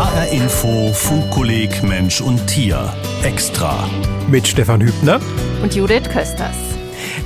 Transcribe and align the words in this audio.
HR 0.00 0.28
Info 0.28 0.92
Funkkolleg 0.94 1.82
Mensch 1.82 2.22
und 2.22 2.46
Tier 2.46 2.90
extra 3.22 3.86
mit 4.30 4.48
Stefan 4.48 4.80
Hübner 4.80 5.20
und 5.62 5.74
Judith 5.74 6.08
Kösters. 6.10 6.56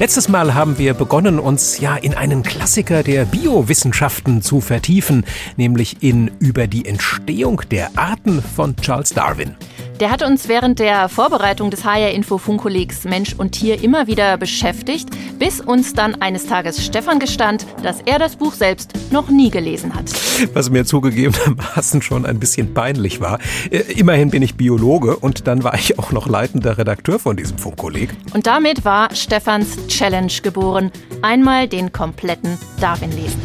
Letztes 0.00 0.28
Mal 0.28 0.54
haben 0.54 0.76
wir 0.76 0.94
begonnen, 0.94 1.38
uns 1.38 1.78
ja 1.78 1.94
in 1.94 2.14
einen 2.14 2.42
Klassiker 2.42 3.04
der 3.04 3.26
Biowissenschaften 3.26 4.42
zu 4.42 4.60
vertiefen, 4.60 5.24
nämlich 5.56 6.02
in 6.02 6.32
über 6.40 6.66
die 6.66 6.84
Entstehung 6.86 7.62
der 7.70 7.90
Arten 7.94 8.42
von 8.42 8.74
Charles 8.74 9.10
Darwin. 9.10 9.54
Der 10.00 10.10
hat 10.10 10.24
uns 10.24 10.48
während 10.48 10.80
der 10.80 11.08
Vorbereitung 11.08 11.70
des 11.70 11.84
HR 11.84 12.10
Info 12.10 12.36
Funkkollegs 12.36 13.04
Mensch 13.04 13.34
und 13.34 13.52
Tier 13.52 13.80
immer 13.80 14.08
wieder 14.08 14.36
beschäftigt, 14.36 15.08
bis 15.38 15.60
uns 15.60 15.92
dann 15.92 16.16
eines 16.20 16.46
Tages 16.46 16.84
Stefan 16.84 17.20
gestand, 17.20 17.64
dass 17.84 18.00
er 18.04 18.18
das 18.18 18.34
Buch 18.34 18.54
selbst 18.54 18.92
noch 19.12 19.30
nie 19.30 19.50
gelesen 19.50 19.94
hat. 19.94 20.10
Was 20.52 20.68
mir 20.68 20.84
zugegebenermaßen 20.84 22.02
schon 22.02 22.26
ein 22.26 22.40
bisschen 22.40 22.74
peinlich 22.74 23.20
war. 23.20 23.38
Äh, 23.70 23.78
immerhin 23.92 24.30
bin 24.30 24.42
ich 24.42 24.56
Biologe 24.56 25.16
und 25.16 25.46
dann 25.46 25.62
war 25.62 25.74
ich 25.74 25.96
auch 25.96 26.10
noch 26.10 26.26
leitender 26.26 26.76
Redakteur 26.76 27.20
von 27.20 27.36
diesem 27.36 27.58
Funkkolleg. 27.58 28.10
Und 28.32 28.48
damit 28.48 28.84
war 28.84 29.14
Stefans 29.14 29.86
Challenge 29.86 30.32
geboren. 30.42 30.90
Einmal 31.22 31.68
den 31.68 31.92
kompletten 31.92 32.58
Darwin 32.80 33.12
lesen. 33.12 33.40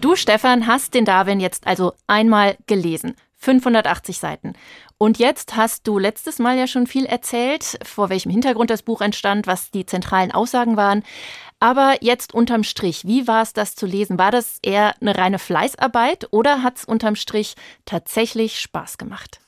Du, 0.00 0.14
Stefan, 0.14 0.68
hast 0.68 0.94
den 0.94 1.04
Darwin 1.04 1.40
jetzt 1.40 1.66
also 1.66 1.92
einmal 2.06 2.56
gelesen. 2.66 3.14
580 3.42 4.18
Seiten. 4.18 4.52
Und 4.98 5.18
jetzt 5.18 5.56
hast 5.56 5.86
du 5.88 5.98
letztes 5.98 6.38
Mal 6.38 6.56
ja 6.56 6.68
schon 6.68 6.86
viel 6.86 7.06
erzählt, 7.06 7.78
vor 7.82 8.08
welchem 8.08 8.30
Hintergrund 8.30 8.70
das 8.70 8.82
Buch 8.82 9.00
entstand, 9.00 9.48
was 9.48 9.72
die 9.72 9.84
zentralen 9.84 10.30
Aussagen 10.30 10.76
waren. 10.76 11.02
Aber 11.58 11.96
jetzt 12.00 12.34
unterm 12.34 12.62
Strich, 12.62 13.04
wie 13.04 13.26
war 13.26 13.42
es 13.42 13.52
das 13.52 13.74
zu 13.74 13.86
lesen? 13.86 14.18
War 14.18 14.30
das 14.30 14.58
eher 14.62 14.94
eine 15.00 15.16
reine 15.16 15.38
Fleißarbeit 15.38 16.28
oder 16.30 16.62
hat 16.62 16.78
es 16.78 16.84
unterm 16.84 17.16
Strich 17.16 17.54
tatsächlich 17.84 18.60
Spaß 18.60 18.96
gemacht? 18.96 19.40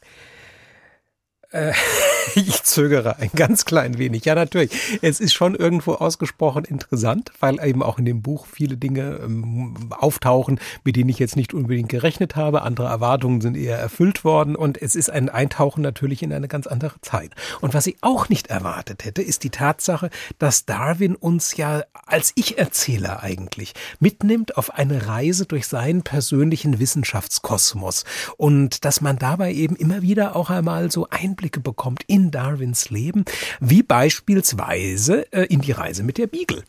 Äh, 1.55 1.73
ich 2.35 2.63
zögere 2.65 3.19
ein 3.19 3.31
ganz 3.35 3.65
klein 3.65 3.99
wenig. 3.99 4.25
Ja, 4.25 4.35
natürlich. 4.35 4.71
Es 5.03 5.21
ist 5.21 5.35
schon 5.35 5.55
irgendwo 5.55 5.95
ausgesprochen 5.95 6.65
interessant, 6.65 7.31
weil 7.39 7.65
eben 7.65 7.83
auch 7.83 7.99
in 7.99 8.05
dem 8.05 8.23
Buch 8.23 8.47
viele 8.47 8.77
Dinge 8.77 9.21
ähm, 9.25 9.91
auftauchen, 9.91 10.59
mit 10.83 10.97
denen 10.97 11.11
ich 11.11 11.19
jetzt 11.19 11.37
nicht 11.37 11.55
unbedingt 11.55 11.89
gerechnet 11.89 12.35
habe. 12.35 12.63
Andere 12.63 12.89
Erwartungen 12.89 13.41
sind 13.41 13.57
eher 13.57 13.79
erfüllt 13.79 14.25
worden 14.25 14.57
und 14.57 14.81
es 14.83 14.97
ist 14.97 15.11
ein 15.11 15.29
Eintauchen 15.29 15.83
natürlich 15.83 16.23
in 16.23 16.33
eine 16.33 16.49
ganz 16.49 16.67
andere 16.67 17.01
Zeit. 17.03 17.31
Und 17.61 17.73
was 17.73 17.87
ich 17.87 17.97
auch 18.01 18.29
nicht 18.29 18.49
erwartet 18.49 19.05
hätte, 19.05 19.23
ist 19.23 19.45
die 19.45 19.51
Tatsache, 19.51 20.11
dass 20.39 20.67
Darwin 20.67 21.15
uns 21.15 21.57
ja 21.57 21.85
als 22.07 22.33
Ich-Erzähler 22.35 23.23
eigentlich 23.23 23.75
mitnimmt 24.01 24.57
auf 24.57 24.75
eine 24.75 25.07
Reise 25.07 25.47
durch 25.47 25.69
seinen 25.69 26.03
persönlichen 26.03 26.81
Wissenschaftskosmos 26.81 28.05
und 28.37 28.85
dass 28.85 29.01
man 29.01 29.19
dabei 29.19 29.53
eben 29.53 29.77
immer 29.77 30.03
wieder 30.03 30.35
auch 30.35 30.51
einmal 30.51 30.91
so 30.91 31.07
Einblicke 31.11 31.44
Einblicke 31.45 31.61
bekommt 31.61 32.05
in 32.07 32.31
Darwins 32.31 32.89
Leben, 32.89 33.25
wie 33.61 33.83
beispielsweise 33.83 35.31
äh, 35.33 35.45
in 35.45 35.61
die 35.61 35.73
Reise 35.73 36.03
mit 36.03 36.17
der 36.17 36.27
Beagle. 36.27 36.65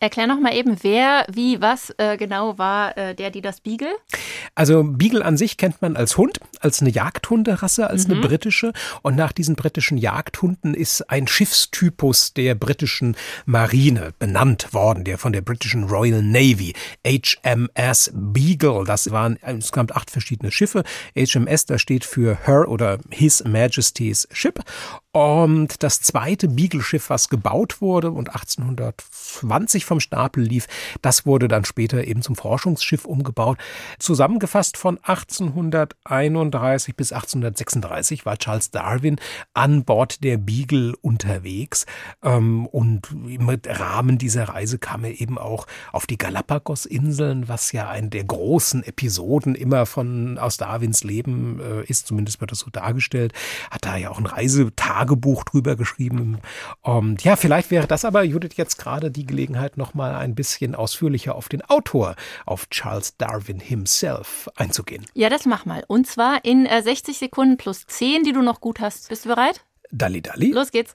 Erklär 0.00 0.26
noch 0.26 0.40
mal 0.40 0.54
eben, 0.54 0.76
wer, 0.82 1.26
wie, 1.30 1.60
was 1.60 1.92
äh, 1.98 2.16
genau 2.16 2.56
war 2.56 2.96
äh, 2.96 3.14
der, 3.14 3.30
die 3.30 3.40
das 3.40 3.60
Beagle? 3.60 3.88
Also 4.54 4.84
Beagle 4.84 5.24
an 5.24 5.36
sich 5.36 5.56
kennt 5.56 5.82
man 5.82 5.96
als 5.96 6.16
Hund, 6.16 6.38
als 6.60 6.80
eine 6.80 6.90
Jagdhunderasse, 6.90 7.88
als 7.88 8.06
mhm. 8.06 8.14
eine 8.14 8.20
britische. 8.22 8.72
Und 9.02 9.16
nach 9.16 9.32
diesen 9.32 9.56
britischen 9.56 9.98
Jagdhunden 9.98 10.74
ist 10.74 11.10
ein 11.10 11.26
Schiffstypus 11.26 12.32
der 12.34 12.54
britischen 12.54 13.16
Marine 13.44 14.12
benannt 14.18 14.72
worden, 14.72 15.04
der 15.04 15.18
von 15.18 15.32
der 15.32 15.40
britischen 15.40 15.84
Royal 15.84 16.22
Navy, 16.22 16.74
HMS 17.04 18.12
Beagle. 18.14 18.84
Das 18.84 19.10
waren 19.10 19.36
insgesamt 19.44 19.96
acht 19.96 20.10
verschiedene 20.10 20.52
Schiffe. 20.52 20.84
HMS, 21.16 21.66
da 21.66 21.78
steht 21.78 22.04
für 22.04 22.38
Her 22.46 22.68
oder 22.68 22.98
His 23.10 23.42
Majesty's 23.44 24.28
Ship. 24.30 24.62
Und 25.18 25.82
das 25.82 26.00
zweite 26.00 26.46
Beagle-Schiff, 26.46 27.10
was 27.10 27.28
gebaut 27.28 27.80
wurde 27.80 28.12
und 28.12 28.28
1820 28.28 29.84
vom 29.84 29.98
Stapel 29.98 30.44
lief, 30.44 30.68
das 31.02 31.26
wurde 31.26 31.48
dann 31.48 31.64
später 31.64 32.04
eben 32.04 32.22
zum 32.22 32.36
Forschungsschiff 32.36 33.04
umgebaut. 33.04 33.58
Zusammengefasst 33.98 34.76
von 34.76 35.00
1831 35.02 36.94
bis 36.94 37.12
1836 37.12 38.26
war 38.26 38.38
Charles 38.38 38.70
Darwin 38.70 39.16
an 39.54 39.82
Bord 39.82 40.22
der 40.22 40.36
Beagle 40.36 40.94
unterwegs. 41.00 41.84
Ähm, 42.22 42.66
und 42.66 43.10
im 43.10 43.48
Rahmen 43.48 44.18
dieser 44.18 44.44
Reise 44.50 44.78
kam 44.78 45.02
er 45.02 45.20
eben 45.20 45.36
auch 45.36 45.66
auf 45.90 46.06
die 46.06 46.16
Galapagos-Inseln, 46.16 47.48
was 47.48 47.72
ja 47.72 47.88
eine 47.88 48.10
der 48.10 48.22
großen 48.22 48.84
Episoden 48.84 49.56
immer 49.56 49.84
von 49.84 50.38
aus 50.38 50.58
Darwins 50.58 51.02
Leben 51.02 51.58
äh, 51.58 51.82
ist, 51.86 52.06
zumindest 52.06 52.40
wird 52.40 52.52
das 52.52 52.60
so 52.60 52.70
dargestellt. 52.70 53.32
Hat 53.72 53.84
da 53.84 53.96
ja 53.96 54.10
auch 54.10 54.18
ein 54.18 54.26
Reisetag 54.26 55.07
Tagebuch 55.08 55.44
drüber 55.44 55.76
geschrieben. 55.76 56.38
Und 56.82 57.24
ja, 57.24 57.36
vielleicht 57.36 57.70
wäre 57.70 57.86
das 57.86 58.04
aber, 58.04 58.22
Judith, 58.22 58.56
jetzt 58.56 58.78
gerade 58.78 59.10
die 59.10 59.26
Gelegenheit, 59.26 59.76
nochmal 59.76 60.14
ein 60.14 60.34
bisschen 60.34 60.74
ausführlicher 60.74 61.34
auf 61.34 61.48
den 61.48 61.62
Autor, 61.62 62.14
auf 62.46 62.68
Charles 62.68 63.16
Darwin 63.16 63.60
himself 63.60 64.48
einzugehen. 64.56 65.06
Ja, 65.14 65.30
das 65.30 65.46
mach 65.46 65.64
mal. 65.64 65.84
Und 65.88 66.06
zwar 66.06 66.44
in 66.44 66.66
äh, 66.66 66.82
60 66.82 67.18
Sekunden 67.18 67.56
plus 67.56 67.86
10, 67.86 68.24
die 68.24 68.32
du 68.32 68.42
noch 68.42 68.60
gut 68.60 68.80
hast. 68.80 69.08
Bist 69.08 69.24
du 69.24 69.30
bereit? 69.30 69.64
Dalli, 69.90 70.20
dalli. 70.20 70.50
Los 70.52 70.70
geht's. 70.70 70.94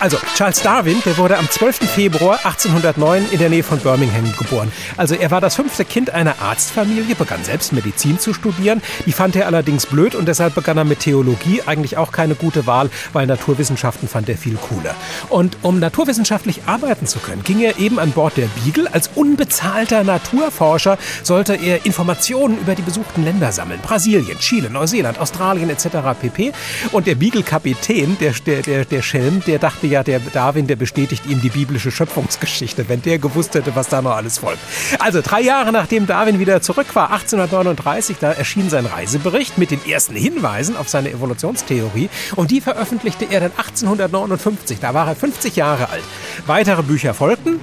Also, 0.00 0.16
Charles 0.34 0.62
Darwin, 0.62 0.96
der 1.04 1.18
wurde 1.18 1.36
am 1.36 1.50
12. 1.50 1.80
Februar 1.80 2.38
1809 2.44 3.32
in 3.32 3.38
der 3.38 3.50
Nähe 3.50 3.62
von 3.62 3.78
Birmingham 3.80 4.32
geboren. 4.38 4.72
Also, 4.96 5.14
er 5.14 5.30
war 5.30 5.42
das 5.42 5.56
fünfte 5.56 5.84
Kind 5.84 6.08
einer 6.08 6.40
Arztfamilie, 6.40 7.14
begann 7.14 7.44
selbst 7.44 7.74
Medizin 7.74 8.18
zu 8.18 8.32
studieren. 8.32 8.80
Die 9.04 9.12
fand 9.12 9.36
er 9.36 9.46
allerdings 9.46 9.84
blöd 9.84 10.14
und 10.14 10.26
deshalb 10.26 10.54
begann 10.54 10.78
er 10.78 10.84
mit 10.84 11.00
Theologie. 11.00 11.60
Eigentlich 11.66 11.98
auch 11.98 12.12
keine 12.12 12.34
gute 12.34 12.66
Wahl, 12.66 12.88
weil 13.12 13.26
Naturwissenschaften 13.26 14.08
fand 14.08 14.30
er 14.30 14.38
viel 14.38 14.54
cooler. 14.54 14.94
Und 15.28 15.58
um 15.60 15.78
naturwissenschaftlich 15.78 16.62
arbeiten 16.64 17.06
zu 17.06 17.18
können, 17.18 17.44
ging 17.44 17.60
er 17.60 17.78
eben 17.78 17.98
an 17.98 18.12
Bord 18.12 18.38
der 18.38 18.48
Beagle. 18.64 18.90
Als 18.90 19.10
unbezahlter 19.14 20.02
Naturforscher 20.02 20.96
sollte 21.22 21.56
er 21.56 21.84
Informationen 21.84 22.58
über 22.58 22.74
die 22.74 22.80
besuchten 22.80 23.22
Länder 23.22 23.52
sammeln. 23.52 23.80
Brasilien, 23.82 24.38
Chile, 24.38 24.70
Neuseeland, 24.70 25.18
Australien 25.18 25.68
etc. 25.68 25.88
pp. 26.18 26.52
Und 26.90 27.06
der 27.06 27.16
Beagle-Kapitän, 27.16 28.16
der, 28.18 28.32
der, 28.46 28.62
der, 28.62 28.84
der 28.86 29.02
Schelm, 29.02 29.42
der 29.46 29.58
dachte 29.58 29.89
ja, 29.90 30.02
der 30.02 30.20
Darwin, 30.20 30.66
der 30.66 30.76
bestätigt 30.76 31.26
ihm 31.26 31.40
die 31.42 31.50
biblische 31.50 31.90
Schöpfungsgeschichte, 31.90 32.88
wenn 32.88 33.02
der 33.02 33.18
gewusst 33.18 33.54
hätte, 33.54 33.74
was 33.74 33.88
da 33.88 34.00
noch 34.00 34.16
alles 34.16 34.38
folgt. 34.38 34.60
Also 34.98 35.20
drei 35.20 35.40
Jahre 35.40 35.72
nachdem 35.72 36.06
Darwin 36.06 36.38
wieder 36.38 36.62
zurück 36.62 36.94
war, 36.94 37.10
1839, 37.12 38.16
da 38.20 38.32
erschien 38.32 38.70
sein 38.70 38.86
Reisebericht 38.86 39.58
mit 39.58 39.70
den 39.70 39.84
ersten 39.86 40.14
Hinweisen 40.14 40.76
auf 40.76 40.88
seine 40.88 41.10
Evolutionstheorie 41.10 42.08
und 42.36 42.50
die 42.50 42.60
veröffentlichte 42.60 43.26
er 43.30 43.40
dann 43.40 43.52
1859, 43.56 44.78
da 44.80 44.94
war 44.94 45.08
er 45.08 45.16
50 45.16 45.56
Jahre 45.56 45.90
alt. 45.90 46.04
Weitere 46.46 46.82
Bücher 46.82 47.12
folgten, 47.12 47.60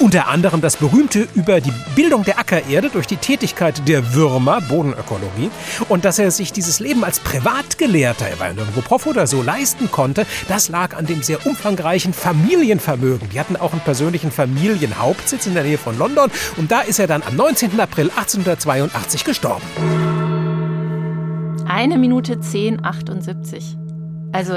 unter 0.00 0.28
anderem 0.28 0.60
das 0.60 0.76
berühmte 0.76 1.28
über 1.34 1.60
die 1.60 1.72
Bildung 1.94 2.24
der 2.24 2.38
Ackererde 2.38 2.88
durch 2.88 3.06
die 3.06 3.18
Tätigkeit 3.18 3.86
der 3.86 4.14
Würmer, 4.14 4.60
Bodenökologie, 4.62 5.50
und 5.88 6.04
dass 6.04 6.18
er 6.18 6.30
sich 6.30 6.52
dieses 6.52 6.80
Leben 6.80 7.04
als 7.04 7.20
Privatgelehrter, 7.20 8.26
er 8.26 8.40
war 8.40 8.46
ja 8.48 8.54
nirgendwo 8.54 8.80
Prof 8.80 9.06
oder 9.06 9.26
so, 9.26 9.42
leisten 9.42 9.90
konnte, 9.90 10.26
das 10.48 10.70
lag 10.70 10.96
an 10.96 11.06
dem 11.06 11.22
sehr 11.22 11.46
umfangreichen 11.46 12.14
Familienvermögen. 12.14 13.28
Die 13.30 13.38
hatten 13.38 13.56
auch 13.56 13.72
einen 13.72 13.82
persönlichen 13.82 14.30
Familienhauptsitz 14.30 15.46
in 15.46 15.54
der 15.54 15.64
Nähe 15.64 15.78
von 15.78 15.96
London 15.98 16.30
und 16.56 16.72
da 16.72 16.80
ist 16.80 16.98
er 16.98 17.06
dann 17.06 17.22
am 17.22 17.36
19. 17.36 17.78
April 17.78 18.10
1882 18.10 19.24
gestorben. 19.24 19.64
Eine 21.66 21.98
Minute 21.98 22.36
10,78. 22.36 23.76
Also 24.32 24.54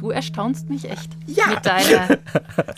Du 0.00 0.08
erstaunst 0.10 0.70
mich 0.70 0.90
echt 0.90 1.10
ja. 1.26 1.46
mit 1.48 1.66
deiner 1.66 2.16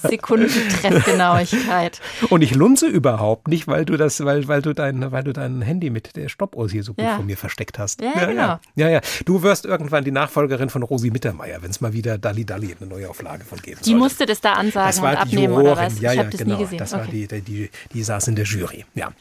Sekundentreffgenauigkeit. 0.03 2.01
Und 2.31 2.43
ich 2.43 2.53
lunze 2.53 2.89
überhaupt 2.89 3.47
nicht, 3.47 3.69
weil 3.69 3.85
du 3.85 3.97
das, 3.97 4.25
weil, 4.25 4.49
weil 4.49 4.61
du 4.61 4.73
dein, 4.73 5.13
weil 5.13 5.23
du 5.23 5.33
dein 5.33 5.63
Handy 5.63 5.91
mit 5.91 6.17
der 6.17 6.29
Stoppuhr 6.29 6.69
hier 6.69 6.83
so 6.83 6.95
gut 6.95 7.05
ja. 7.05 7.15
von 7.15 7.27
mir 7.27 7.37
versteckt 7.37 7.79
hast. 7.79 8.01
Ja, 8.01 8.11
ja, 8.17 8.25
genau. 8.27 8.43
Ja. 8.43 8.61
ja, 8.75 8.89
ja. 8.89 9.01
Du 9.25 9.45
wirst 9.45 9.67
irgendwann 9.67 10.03
die 10.03 10.11
Nachfolgerin 10.11 10.69
von 10.69 10.83
Rosi 10.83 11.13
Mittermeier, 11.13 11.63
wenn 11.63 11.71
es 11.71 11.81
mal 11.81 11.93
wieder 11.93 12.19
Dalli 12.19 12.45
Dalli 12.45 12.75
eine 12.81 12.91
Neuauflage 12.91 13.45
von 13.45 13.63
geben 13.63 13.79
Die 13.85 13.95
musste 13.95 14.27
das 14.27 14.41
da 14.41 14.55
ansagen 14.55 14.89
das 14.89 15.01
war 15.01 15.13
und 15.13 15.19
abnehmen 15.19 15.55
Jurorin. 15.55 15.67
oder 15.67 15.77
was? 15.77 16.01
Ja, 16.01 16.11
ich 16.11 16.17
ja, 16.17 16.25
habe 16.25 16.31
das 16.31 16.41
genau. 16.41 16.57
nie 16.57 16.63
gesehen. 16.65 16.79
Das 16.79 16.93
okay. 16.93 17.03
war 17.03 17.09
die, 17.09 17.29
die, 17.29 17.41
die, 17.43 17.71
die 17.93 18.03
saß 18.03 18.27
in 18.27 18.35
der 18.35 18.47
Jury. 18.47 18.85
Ja. 18.97 19.13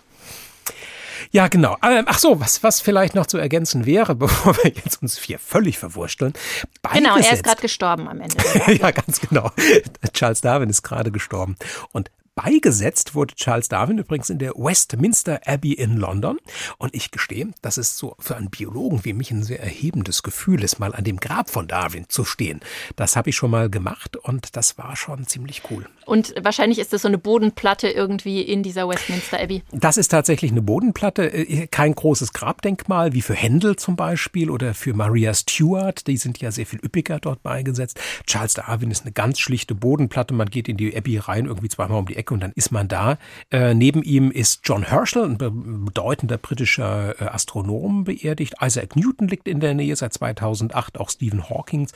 Ja, 1.32 1.48
genau. 1.48 1.78
Ähm, 1.82 2.06
ach 2.08 2.20
so, 2.20 2.40
was, 2.40 2.62
was 2.62 2.82
vielleicht 2.82 3.16
noch 3.16 3.26
zu 3.26 3.38
ergänzen 3.38 3.86
wäre, 3.86 4.16
bevor 4.16 4.56
wir 4.58 4.72
jetzt 4.72 5.02
uns 5.02 5.18
hier 5.18 5.40
völlig 5.40 5.78
verwursteln. 5.78 6.34
Genau, 6.94 7.18
er 7.18 7.34
ist 7.34 7.44
gerade 7.44 7.62
gestorben 7.62 8.08
am 8.08 8.22
Ende. 8.22 8.36
ja, 8.74 8.92
ganz 8.92 9.22
genau. 9.22 9.52
Charles 10.14 10.42
Darwin 10.42 10.70
ist 10.70 10.84
gerade 10.84 11.12
gestorben. 11.12 11.56
Und 11.92 12.12
Beigesetzt 12.44 13.14
wurde 13.14 13.36
Charles 13.36 13.70
Darwin 13.70 14.00
übrigens 14.00 14.32
in 14.32 14.40
der 14.40 14.54
Westminster 14.56 15.42
Abbey 15.46 15.74
in 15.74 15.98
London. 15.98 16.40
Und 16.80 16.96
ich 16.96 17.12
gestehe, 17.12 17.50
das 17.62 17.78
ist 17.78 17.98
so 17.98 18.16
für 18.18 18.36
einen 18.36 18.50
Biologen 18.50 19.06
wie 19.06 19.14
mich 19.14 19.30
ein 19.30 19.44
sehr 19.44 19.60
erhebendes 19.60 20.24
Gefühl 20.24 20.64
ist, 20.64 20.80
mal 20.80 20.96
an 20.96 21.04
dem 21.04 21.18
Grab 21.18 21.52
von 21.52 21.68
Darwin 21.68 22.06
zu 22.10 22.26
stehen. 22.26 22.62
Das 22.96 23.16
habe 23.16 23.30
ich 23.30 23.36
schon 23.36 23.52
mal 23.52 23.70
gemacht 23.70 24.18
und 24.18 24.56
das 24.56 24.80
war 24.80 24.96
schon 24.96 25.28
ziemlich 25.28 25.62
cool. 25.70 25.86
Und 26.08 26.34
wahrscheinlich 26.42 26.80
ist 26.80 26.94
das 26.94 27.04
so 27.04 27.08
eine 27.08 27.20
Bodenplatte 27.20 27.90
irgendwie 27.90 28.42
in 28.42 28.64
dieser 28.64 28.90
Westminster 28.90 29.40
Abbey. 29.40 29.62
Das 29.72 29.98
ist 29.98 30.08
tatsächlich 30.08 30.50
eine 30.50 30.64
Bodenplatte, 30.64 31.32
äh, 31.32 31.68
kein 31.68 31.94
großes 31.94 32.34
Grabdenkmal 32.34 33.14
wie 33.14 33.22
für 33.22 33.36
Händel 33.36 33.76
zum 33.76 33.96
Beispiel 33.96 34.50
oder 34.50 34.74
für 34.74 34.96
Maria 34.96 35.36
Stuart. 35.36 36.08
Die 36.08 36.18
sind 36.18 36.42
ja 36.42 36.50
sehr 36.50 36.66
viel 36.66 36.80
üppiger 36.84 37.20
dort 37.20 37.44
beigesetzt. 37.44 38.00
Charles 38.26 38.56
Darwin 38.56 38.90
ist 38.90 39.04
eine 39.04 39.12
ganz 39.12 39.40
schlichte 39.40 39.76
Bodenplatte. 39.76 40.34
Man 40.34 40.50
geht 40.50 40.68
in 40.68 40.78
die 40.78 40.98
Abbey 40.98 41.20
rein, 41.20 41.46
irgendwie 41.46 41.70
zweimal 41.70 42.00
um 42.00 42.08
die 42.08 42.16
Ecke 42.16 42.31
und 42.32 42.42
dann 42.42 42.52
ist 42.56 42.72
man 42.72 42.88
da. 42.88 43.18
Äh, 43.52 43.74
neben 43.74 44.04
ihm 44.04 44.32
ist 44.32 44.62
John 44.64 44.84
Herschel, 44.84 45.24
ein 45.24 45.38
bedeutender 45.38 46.38
britischer 46.38 47.20
äh, 47.22 47.26
Astronom, 47.26 48.04
beerdigt. 48.04 48.56
Isaac 48.62 48.96
Newton 48.96 49.28
liegt 49.28 49.48
in 49.48 49.60
der 49.60 49.74
Nähe 49.74 49.96
seit 49.96 50.14
2008, 50.14 51.00
auch 51.00 51.10
Stephen 51.10 51.50
Hawking. 51.50 51.88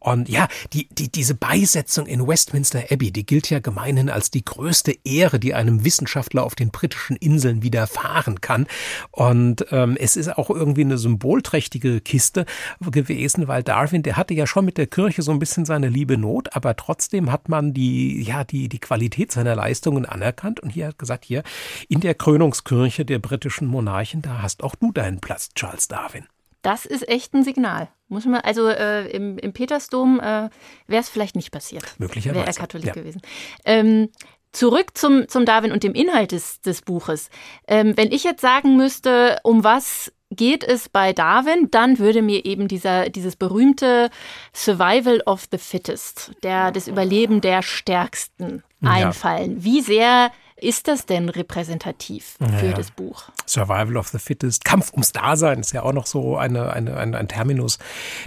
Und 0.00 0.28
ja, 0.28 0.48
die, 0.72 0.88
die, 0.88 1.10
diese 1.10 1.34
Beisetzung 1.34 2.06
in 2.06 2.26
Westminster 2.26 2.84
Abbey, 2.90 3.10
die 3.10 3.26
gilt 3.26 3.50
ja 3.50 3.58
gemeinhin 3.58 4.08
als 4.10 4.30
die 4.30 4.44
größte 4.44 4.96
Ehre, 5.04 5.38
die 5.38 5.54
einem 5.54 5.84
Wissenschaftler 5.84 6.44
auf 6.44 6.54
den 6.54 6.70
britischen 6.70 7.16
Inseln 7.16 7.62
widerfahren 7.62 8.40
kann. 8.40 8.66
Und 9.10 9.66
ähm, 9.70 9.96
es 9.98 10.16
ist 10.16 10.36
auch 10.36 10.50
irgendwie 10.50 10.82
eine 10.82 10.98
symbolträchtige 10.98 12.00
Kiste 12.00 12.46
gewesen, 12.80 13.48
weil 13.48 13.62
Darwin, 13.62 14.02
der 14.02 14.16
hatte 14.16 14.34
ja 14.34 14.46
schon 14.46 14.64
mit 14.64 14.78
der 14.78 14.86
Kirche 14.86 15.22
so 15.22 15.32
ein 15.32 15.38
bisschen 15.38 15.64
seine 15.64 15.88
liebe 15.88 16.16
Not, 16.16 16.54
aber 16.54 16.76
trotzdem 16.76 17.30
hat 17.30 17.48
man 17.48 17.72
die, 17.74 18.22
ja, 18.22 18.44
die, 18.44 18.68
die 18.68 18.78
Qualität 18.78 19.32
seiner 19.32 19.54
Leistungen 19.74 20.06
anerkannt 20.06 20.60
und 20.60 20.70
hier 20.70 20.86
hat 20.86 20.98
gesagt, 20.98 21.24
hier 21.24 21.42
in 21.88 22.00
der 22.00 22.14
Krönungskirche 22.14 23.04
der 23.04 23.18
britischen 23.18 23.66
Monarchen, 23.66 24.22
da 24.22 24.40
hast 24.40 24.62
auch 24.62 24.76
du 24.76 24.92
deinen 24.92 25.20
Platz, 25.20 25.48
Charles 25.54 25.88
Darwin. 25.88 26.26
Das 26.62 26.86
ist 26.86 27.08
echt 27.08 27.34
ein 27.34 27.42
Signal. 27.42 27.88
Muss 28.08 28.24
man, 28.24 28.40
also 28.40 28.68
äh, 28.68 29.08
im, 29.08 29.36
im 29.36 29.52
Petersdom 29.52 30.20
äh, 30.20 30.48
wäre 30.86 31.00
es 31.02 31.08
vielleicht 31.08 31.34
nicht 31.34 31.50
passiert. 31.50 31.84
Möglicherweise. 31.98 32.40
Wäre 32.40 32.46
er 32.46 32.54
Katholik 32.54 32.86
ja. 32.86 32.92
gewesen. 32.92 33.20
Ähm, 33.64 34.10
zurück 34.52 34.96
zum, 34.96 35.28
zum 35.28 35.44
Darwin 35.44 35.72
und 35.72 35.82
dem 35.82 35.92
Inhalt 35.94 36.30
des, 36.30 36.60
des 36.60 36.82
Buches. 36.82 37.28
Ähm, 37.66 37.96
wenn 37.96 38.12
ich 38.12 38.22
jetzt 38.22 38.40
sagen 38.40 38.76
müsste, 38.76 39.40
um 39.42 39.64
was 39.64 40.12
geht 40.36 40.64
es 40.64 40.88
bei 40.88 41.12
Darwin, 41.12 41.68
dann 41.70 41.98
würde 41.98 42.22
mir 42.22 42.44
eben 42.44 42.68
dieser, 42.68 43.08
dieses 43.08 43.36
berühmte 43.36 44.10
Survival 44.52 45.20
of 45.26 45.46
the 45.50 45.58
Fittest, 45.58 46.32
der, 46.42 46.70
das 46.70 46.88
Überleben 46.88 47.40
der 47.40 47.62
Stärksten 47.62 48.62
einfallen. 48.82 49.58
Ja. 49.58 49.64
Wie 49.64 49.80
sehr 49.80 50.30
ist 50.56 50.86
das 50.88 51.04
denn 51.06 51.28
repräsentativ 51.28 52.36
für 52.58 52.66
ja. 52.66 52.72
das 52.72 52.90
Buch? 52.92 53.24
Survival 53.46 53.96
of 53.96 54.08
the 54.08 54.18
Fittest, 54.18 54.64
Kampf 54.64 54.92
ums 54.92 55.12
Dasein 55.12 55.60
ist 55.60 55.72
ja 55.72 55.82
auch 55.82 55.92
noch 55.92 56.06
so 56.06 56.36
eine, 56.36 56.72
eine, 56.72 56.96
ein, 56.96 57.14
ein 57.14 57.28
Terminus. 57.28 57.78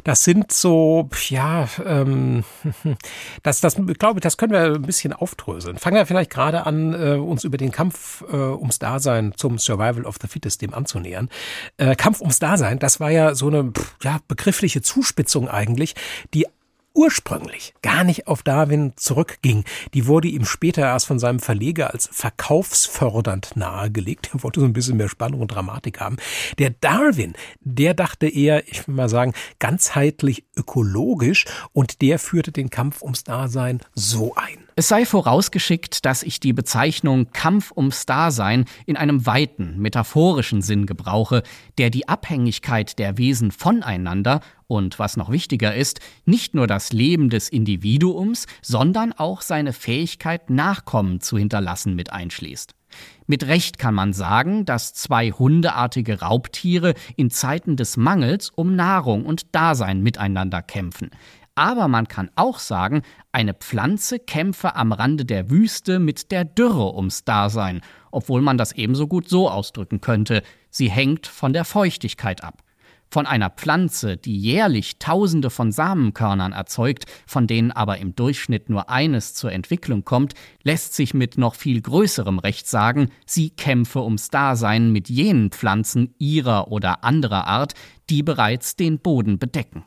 Das 0.04 0.24
sind 0.24 0.52
so, 0.52 1.10
ja, 1.30 1.70
ähm, 1.86 2.44
das, 3.44 3.62
das 3.62 3.76
glaube 3.98 4.20
ich, 4.20 4.24
das 4.24 4.38
können 4.38 4.52
wir 4.52 4.76
ein 4.76 4.82
bisschen 4.82 5.14
aufdröseln. 5.14 5.78
Fangen 5.78 5.96
wir 5.96 6.06
vielleicht 6.06 6.30
gerade 6.30 6.66
an, 6.66 6.94
äh, 6.94 7.16
uns 7.16 7.46
über 7.46 7.58
den 7.58 7.72
Kampf 7.72 8.24
äh, 8.30 8.36
ums 8.36 8.80
Dasein 8.80 9.34
zum 9.38 9.58
Survival 9.58 10.06
of 10.06 10.18
the 10.22 10.28
Fittest 10.28 10.62
dem 10.62 10.74
anzunähern. 10.74 11.30
Äh, 11.78 11.96
Kampf 11.96 12.20
ums 12.20 12.40
Dasein, 12.40 12.78
das 12.78 13.00
war 13.00 13.10
ja 13.10 13.36
so 13.36 13.48
eine 13.48 13.72
ja, 14.04 14.20
begriffliche 14.28 14.82
Zuspitzung 14.82 15.48
eigentlich, 15.48 15.96
die 16.34 16.46
ursprünglich 16.98 17.74
gar 17.82 18.04
nicht 18.04 18.28
auf 18.28 18.44
Darwin 18.44 18.94
zurückging. 18.96 19.64
Die 19.94 20.08
wurde 20.08 20.28
ihm 20.28 20.46
später 20.46 20.82
erst 20.82 21.06
von 21.06 21.20
seinem 21.20 21.40
Verleger 21.40 21.94
als 21.94 22.10
verkaufsfördernd 22.12 23.56
nahegelegt. 23.56 24.32
Er 24.34 24.44
wollte 24.44 24.60
so 24.60 24.66
ein 24.66 24.74
bisschen 24.74 24.98
mehr 24.98 25.08
Spannung 25.08 25.42
und 25.42 25.50
Dramatik 25.50 26.02
haben. 26.02 26.18
Der 26.58 26.72
Darwin, 26.72 27.36
der 27.62 27.94
dachte 27.94 28.28
eher, 28.28 28.68
ich 28.68 28.88
will 28.88 28.96
mal 28.96 29.10
sagen, 29.10 29.34
ganzheitlich 29.60 30.44
ökologisch 30.56 31.46
und 31.72 32.02
der 32.02 32.18
führte 32.18 32.52
den 32.52 32.72
Kampf 32.72 33.04
ums 33.04 33.24
Dasein 33.24 33.80
so 33.94 34.34
ein. 34.36 34.67
Es 34.80 34.90
sei 34.90 35.06
vorausgeschickt, 35.08 36.06
dass 36.06 36.22
ich 36.22 36.40
die 36.40 36.54
Bezeichnung 36.54 37.32
Kampf 37.32 37.72
ums 37.76 38.06
Dasein 38.06 38.66
in 38.86 38.96
einem 38.96 39.26
weiten, 39.26 39.80
metaphorischen 39.80 40.62
Sinn 40.62 40.86
gebrauche, 40.86 41.42
der 41.80 41.90
die 41.90 42.08
Abhängigkeit 42.08 43.00
der 43.00 43.18
Wesen 43.18 43.50
voneinander 43.50 44.40
und, 44.68 45.00
was 45.00 45.18
noch 45.18 45.32
wichtiger 45.32 45.74
ist, 45.74 46.00
nicht 46.26 46.54
nur 46.54 46.68
das 46.68 46.94
Leben 46.94 47.32
des 47.32 47.50
Individuums, 47.50 48.46
sondern 48.62 49.14
auch 49.14 49.42
seine 49.42 49.74
Fähigkeit, 49.74 50.52
Nachkommen 50.52 51.22
zu 51.22 51.40
hinterlassen 51.40 51.96
mit 51.96 52.14
einschließt. 52.14 52.76
Mit 53.26 53.48
Recht 53.48 53.80
kann 53.80 53.96
man 53.96 54.14
sagen, 54.14 54.64
dass 54.66 54.94
zwei 54.94 55.32
hundeartige 55.32 56.20
Raubtiere 56.20 56.94
in 57.16 57.32
Zeiten 57.32 57.78
des 57.78 57.98
Mangels 57.98 58.52
um 58.52 58.76
Nahrung 58.76 59.26
und 59.26 59.56
Dasein 59.56 60.04
miteinander 60.04 60.62
kämpfen. 60.62 61.10
Aber 61.58 61.88
man 61.88 62.08
kann 62.08 62.30
auch 62.36 62.60
sagen, 62.60 63.02
eine 63.32 63.56
Pflanze 63.56 64.20
kämpfe 64.20 64.76
am 64.76 64.92
Rande 64.92 65.26
der 65.26 65.50
Wüste 65.50 65.98
mit 65.98 66.30
der 66.32 66.46
Dürre 66.46 66.94
ums 66.94 67.24
Dasein, 67.24 67.82
obwohl 68.12 68.44
man 68.44 68.60
das 68.60 68.74
ebenso 68.74 69.08
gut 69.08 69.28
so 69.28 69.50
ausdrücken 69.50 70.00
könnte, 70.00 70.44
sie 70.70 70.92
hängt 70.92 71.26
von 71.26 71.54
der 71.54 71.66
Feuchtigkeit 71.66 72.44
ab. 72.44 72.62
Von 73.10 73.26
einer 73.26 73.50
Pflanze, 73.50 74.18
die 74.18 74.38
jährlich 74.38 75.00
Tausende 75.00 75.50
von 75.50 75.72
Samenkörnern 75.72 76.52
erzeugt, 76.52 77.06
von 77.26 77.48
denen 77.48 77.72
aber 77.72 77.98
im 77.98 78.16
Durchschnitt 78.16 78.70
nur 78.70 78.92
eines 78.92 79.34
zur 79.34 79.52
Entwicklung 79.52 80.06
kommt, 80.06 80.36
lässt 80.62 80.94
sich 80.94 81.16
mit 81.16 81.40
noch 81.40 81.56
viel 81.56 81.82
größerem 81.82 82.38
Recht 82.38 82.68
sagen, 82.68 83.10
sie 83.26 83.50
kämpfe 83.50 84.04
ums 84.04 84.30
Dasein 84.30 84.92
mit 84.92 85.10
jenen 85.10 85.50
Pflanzen 85.50 86.14
ihrer 86.20 86.68
oder 86.68 87.04
anderer 87.04 87.48
Art, 87.48 87.74
die 88.12 88.22
bereits 88.22 88.76
den 88.76 89.00
Boden 89.00 89.40
bedecken. 89.40 89.86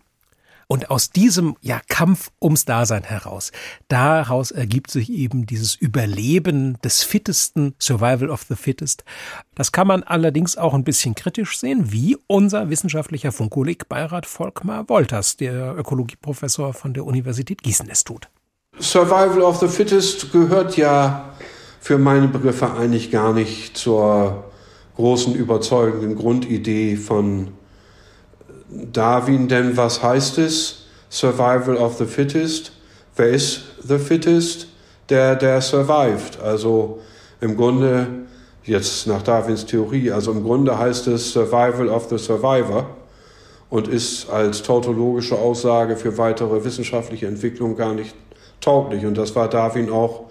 Und 0.72 0.88
aus 0.88 1.10
diesem 1.10 1.56
ja, 1.62 1.80
Kampf 1.88 2.30
ums 2.40 2.64
Dasein 2.64 3.02
heraus, 3.02 3.50
daraus 3.88 4.52
ergibt 4.52 4.92
sich 4.92 5.10
eben 5.10 5.44
dieses 5.44 5.74
Überleben 5.74 6.78
des 6.84 7.02
Fittesten, 7.02 7.74
Survival 7.80 8.30
of 8.30 8.44
the 8.48 8.54
Fittest. 8.54 9.02
Das 9.56 9.72
kann 9.72 9.88
man 9.88 10.04
allerdings 10.04 10.56
auch 10.56 10.72
ein 10.72 10.84
bisschen 10.84 11.16
kritisch 11.16 11.58
sehen, 11.58 11.90
wie 11.90 12.16
unser 12.28 12.70
wissenschaftlicher 12.70 13.32
Funkkolleg 13.32 13.88
Beirat 13.88 14.26
Volkmar 14.26 14.88
Wolters, 14.88 15.36
der 15.36 15.76
Ökologieprofessor 15.76 16.72
von 16.72 16.94
der 16.94 17.04
Universität 17.04 17.64
Gießen, 17.64 17.90
es 17.90 18.04
tut. 18.04 18.28
Survival 18.78 19.40
of 19.40 19.56
the 19.56 19.66
Fittest 19.66 20.30
gehört 20.30 20.76
ja 20.76 21.34
für 21.80 21.98
meine 21.98 22.28
Begriffe 22.28 22.72
eigentlich 22.74 23.10
gar 23.10 23.32
nicht 23.32 23.76
zur 23.76 24.44
großen 24.94 25.34
überzeugenden 25.34 26.14
Grundidee 26.14 26.94
von 26.94 27.54
Darwin, 28.70 29.48
denn 29.48 29.76
was 29.76 30.02
heißt 30.02 30.38
es? 30.38 30.86
Survival 31.10 31.76
of 31.76 31.96
the 31.96 32.06
fittest. 32.06 32.72
Wer 33.16 33.30
ist 33.30 33.62
the 33.82 33.98
fittest? 33.98 34.68
Der, 35.08 35.34
der 35.34 35.60
survived. 35.60 36.40
Also 36.40 37.00
im 37.40 37.56
Grunde, 37.56 38.06
jetzt 38.64 39.06
nach 39.06 39.22
Darwins 39.22 39.66
Theorie, 39.66 40.12
also 40.12 40.30
im 40.30 40.44
Grunde 40.44 40.78
heißt 40.78 41.08
es 41.08 41.32
Survival 41.32 41.88
of 41.88 42.08
the 42.08 42.18
Survivor 42.18 42.86
und 43.70 43.88
ist 43.88 44.30
als 44.30 44.62
tautologische 44.62 45.36
Aussage 45.36 45.96
für 45.96 46.16
weitere 46.16 46.64
wissenschaftliche 46.64 47.26
Entwicklung 47.26 47.76
gar 47.76 47.94
nicht 47.94 48.14
tauglich. 48.60 49.04
Und 49.04 49.18
das 49.18 49.34
war 49.34 49.48
Darwin 49.48 49.90
auch 49.90 50.24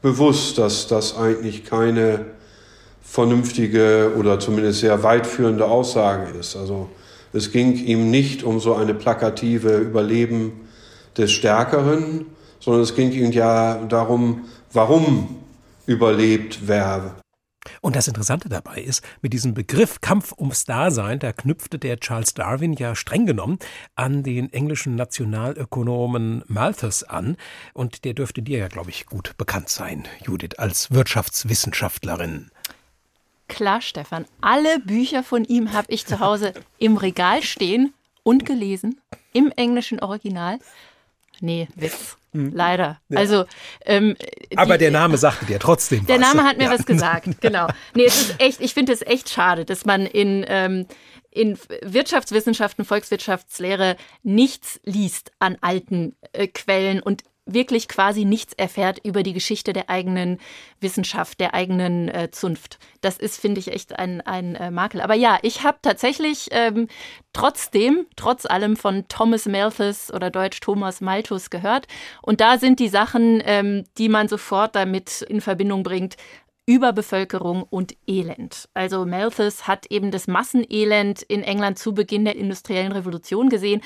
bewusst, 0.00 0.56
dass 0.56 0.86
das 0.86 1.16
eigentlich 1.16 1.64
keine 1.64 2.26
vernünftige 3.02 4.12
oder 4.16 4.40
zumindest 4.40 4.80
sehr 4.80 5.02
weitführende 5.02 5.66
Aussage 5.66 6.30
ist. 6.38 6.56
Also 6.56 6.88
es 7.32 7.52
ging 7.52 7.74
ihm 7.76 8.10
nicht 8.10 8.42
um 8.42 8.60
so 8.60 8.74
eine 8.74 8.94
plakative 8.94 9.78
Überleben 9.78 10.52
des 11.16 11.32
Stärkeren, 11.32 12.26
sondern 12.60 12.82
es 12.82 12.94
ging 12.94 13.12
ihm 13.12 13.32
ja 13.32 13.76
darum, 13.88 14.44
warum 14.72 15.36
überlebt 15.86 16.60
wer. 16.66 17.16
Und 17.80 17.96
das 17.96 18.08
Interessante 18.08 18.48
dabei 18.48 18.80
ist, 18.80 19.04
mit 19.20 19.32
diesem 19.32 19.54
Begriff 19.54 20.00
Kampf 20.00 20.32
ums 20.36 20.64
Dasein, 20.64 21.18
da 21.18 21.32
knüpfte 21.32 21.78
der 21.78 21.98
Charles 21.98 22.34
Darwin 22.34 22.72
ja 22.72 22.94
streng 22.94 23.24
genommen 23.26 23.58
an 23.94 24.22
den 24.22 24.52
englischen 24.52 24.96
Nationalökonomen 24.96 26.42
Malthus 26.48 27.04
an. 27.04 27.36
Und 27.72 28.04
der 28.04 28.14
dürfte 28.14 28.42
dir 28.42 28.58
ja, 28.58 28.68
glaube 28.68 28.90
ich, 28.90 29.06
gut 29.06 29.36
bekannt 29.36 29.68
sein, 29.68 30.08
Judith, 30.24 30.58
als 30.58 30.90
Wirtschaftswissenschaftlerin. 30.90 32.50
Klar, 33.52 33.82
Stefan. 33.82 34.24
Alle 34.40 34.80
Bücher 34.80 35.22
von 35.22 35.44
ihm 35.44 35.74
habe 35.74 35.92
ich 35.92 36.06
zu 36.06 36.20
Hause 36.20 36.54
im 36.78 36.96
Regal 36.96 37.42
stehen 37.42 37.92
und 38.22 38.46
gelesen. 38.46 38.98
Im 39.34 39.52
englischen 39.54 40.00
Original. 40.00 40.58
Nee, 41.40 41.68
Witz. 41.74 42.16
Hm. 42.32 42.50
Leider. 42.54 42.98
Ja. 43.10 43.18
Also, 43.18 43.44
ähm, 43.84 44.16
Aber 44.56 44.78
der 44.78 44.90
Name 44.90 45.18
sagte 45.18 45.44
dir 45.44 45.58
trotzdem 45.58 46.06
der 46.06 46.18
was. 46.18 46.22
Der 46.22 46.34
Name 46.34 46.48
hat 46.48 46.56
mir 46.56 46.64
ja. 46.64 46.70
was 46.70 46.86
gesagt, 46.86 47.28
genau. 47.42 47.66
Nee, 47.94 48.06
es 48.06 48.22
ist 48.22 48.40
echt, 48.40 48.60
ich 48.62 48.72
finde 48.72 48.92
es 48.94 49.02
echt 49.02 49.28
schade, 49.28 49.66
dass 49.66 49.84
man 49.84 50.06
in, 50.06 50.46
ähm, 50.48 50.86
in 51.30 51.58
Wirtschaftswissenschaften, 51.82 52.86
Volkswirtschaftslehre 52.86 53.96
nichts 54.22 54.80
liest 54.84 55.30
an 55.40 55.58
alten 55.60 56.16
äh, 56.32 56.46
Quellen 56.46 57.02
und 57.02 57.22
wirklich 57.44 57.88
quasi 57.88 58.24
nichts 58.24 58.52
erfährt 58.52 59.00
über 59.04 59.22
die 59.22 59.32
Geschichte 59.32 59.72
der 59.72 59.90
eigenen 59.90 60.38
Wissenschaft, 60.80 61.40
der 61.40 61.54
eigenen 61.54 62.08
äh, 62.08 62.30
Zunft. 62.30 62.78
Das 63.00 63.16
ist, 63.16 63.40
finde 63.40 63.60
ich, 63.60 63.72
echt 63.72 63.98
ein, 63.98 64.20
ein 64.20 64.54
äh, 64.54 64.70
Makel. 64.70 65.00
Aber 65.00 65.14
ja, 65.14 65.38
ich 65.42 65.64
habe 65.64 65.78
tatsächlich 65.82 66.48
ähm, 66.52 66.88
trotzdem, 67.32 68.06
trotz 68.16 68.46
allem 68.46 68.76
von 68.76 69.08
Thomas 69.08 69.46
Malthus 69.46 70.12
oder 70.12 70.30
Deutsch 70.30 70.60
Thomas 70.60 71.00
Malthus 71.00 71.50
gehört. 71.50 71.86
Und 72.22 72.40
da 72.40 72.58
sind 72.58 72.78
die 72.78 72.88
Sachen, 72.88 73.42
ähm, 73.44 73.84
die 73.98 74.08
man 74.08 74.28
sofort 74.28 74.76
damit 74.76 75.22
in 75.22 75.40
Verbindung 75.40 75.82
bringt, 75.82 76.16
Überbevölkerung 76.64 77.64
und 77.64 77.96
Elend. 78.06 78.68
Also 78.72 79.04
Malthus 79.04 79.66
hat 79.66 79.86
eben 79.86 80.12
das 80.12 80.28
Massenelend 80.28 81.22
in 81.22 81.42
England 81.42 81.78
zu 81.78 81.92
Beginn 81.92 82.24
der 82.24 82.36
industriellen 82.36 82.92
Revolution 82.92 83.48
gesehen 83.48 83.80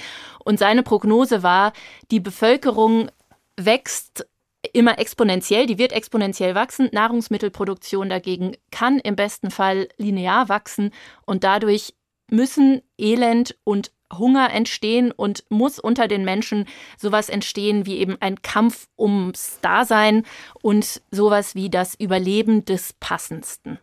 und 0.45 0.59
seine 0.59 0.83
Prognose 0.83 1.43
war, 1.43 1.73
die 2.11 2.21
Bevölkerung 2.21 3.09
wächst 3.57 4.27
immer 4.73 4.99
exponentiell, 4.99 5.67
die 5.67 5.79
wird 5.79 5.93
exponentiell 5.93 6.55
wachsen. 6.55 6.89
Nahrungsmittelproduktion 6.93 8.09
dagegen 8.09 8.57
kann 8.71 8.99
im 8.99 9.17
besten 9.17 9.51
Fall 9.51 9.89
linear 9.97 10.49
wachsen 10.49 10.91
und 11.25 11.45
dadurch 11.45 11.95
müssen 12.31 12.83
Elend 12.99 13.57
und 13.65 13.93
Hunger 14.13 14.53
entstehen 14.53 15.11
und 15.11 15.45
muss 15.49 15.79
unter 15.79 16.07
den 16.07 16.25
Menschen 16.25 16.67
sowas 16.97 17.29
entstehen 17.29 17.87
wie 17.87 17.97
eben 17.97 18.17
ein 18.21 18.41
Kampf 18.43 18.89
ums 18.97 19.59
Dasein 19.63 20.25
und 20.63 21.03
sowas 21.11 21.55
wie 21.55 21.71
das 21.71 21.95
Überleben 21.95 22.65
des 22.65 22.93
Passendsten. 23.01 23.79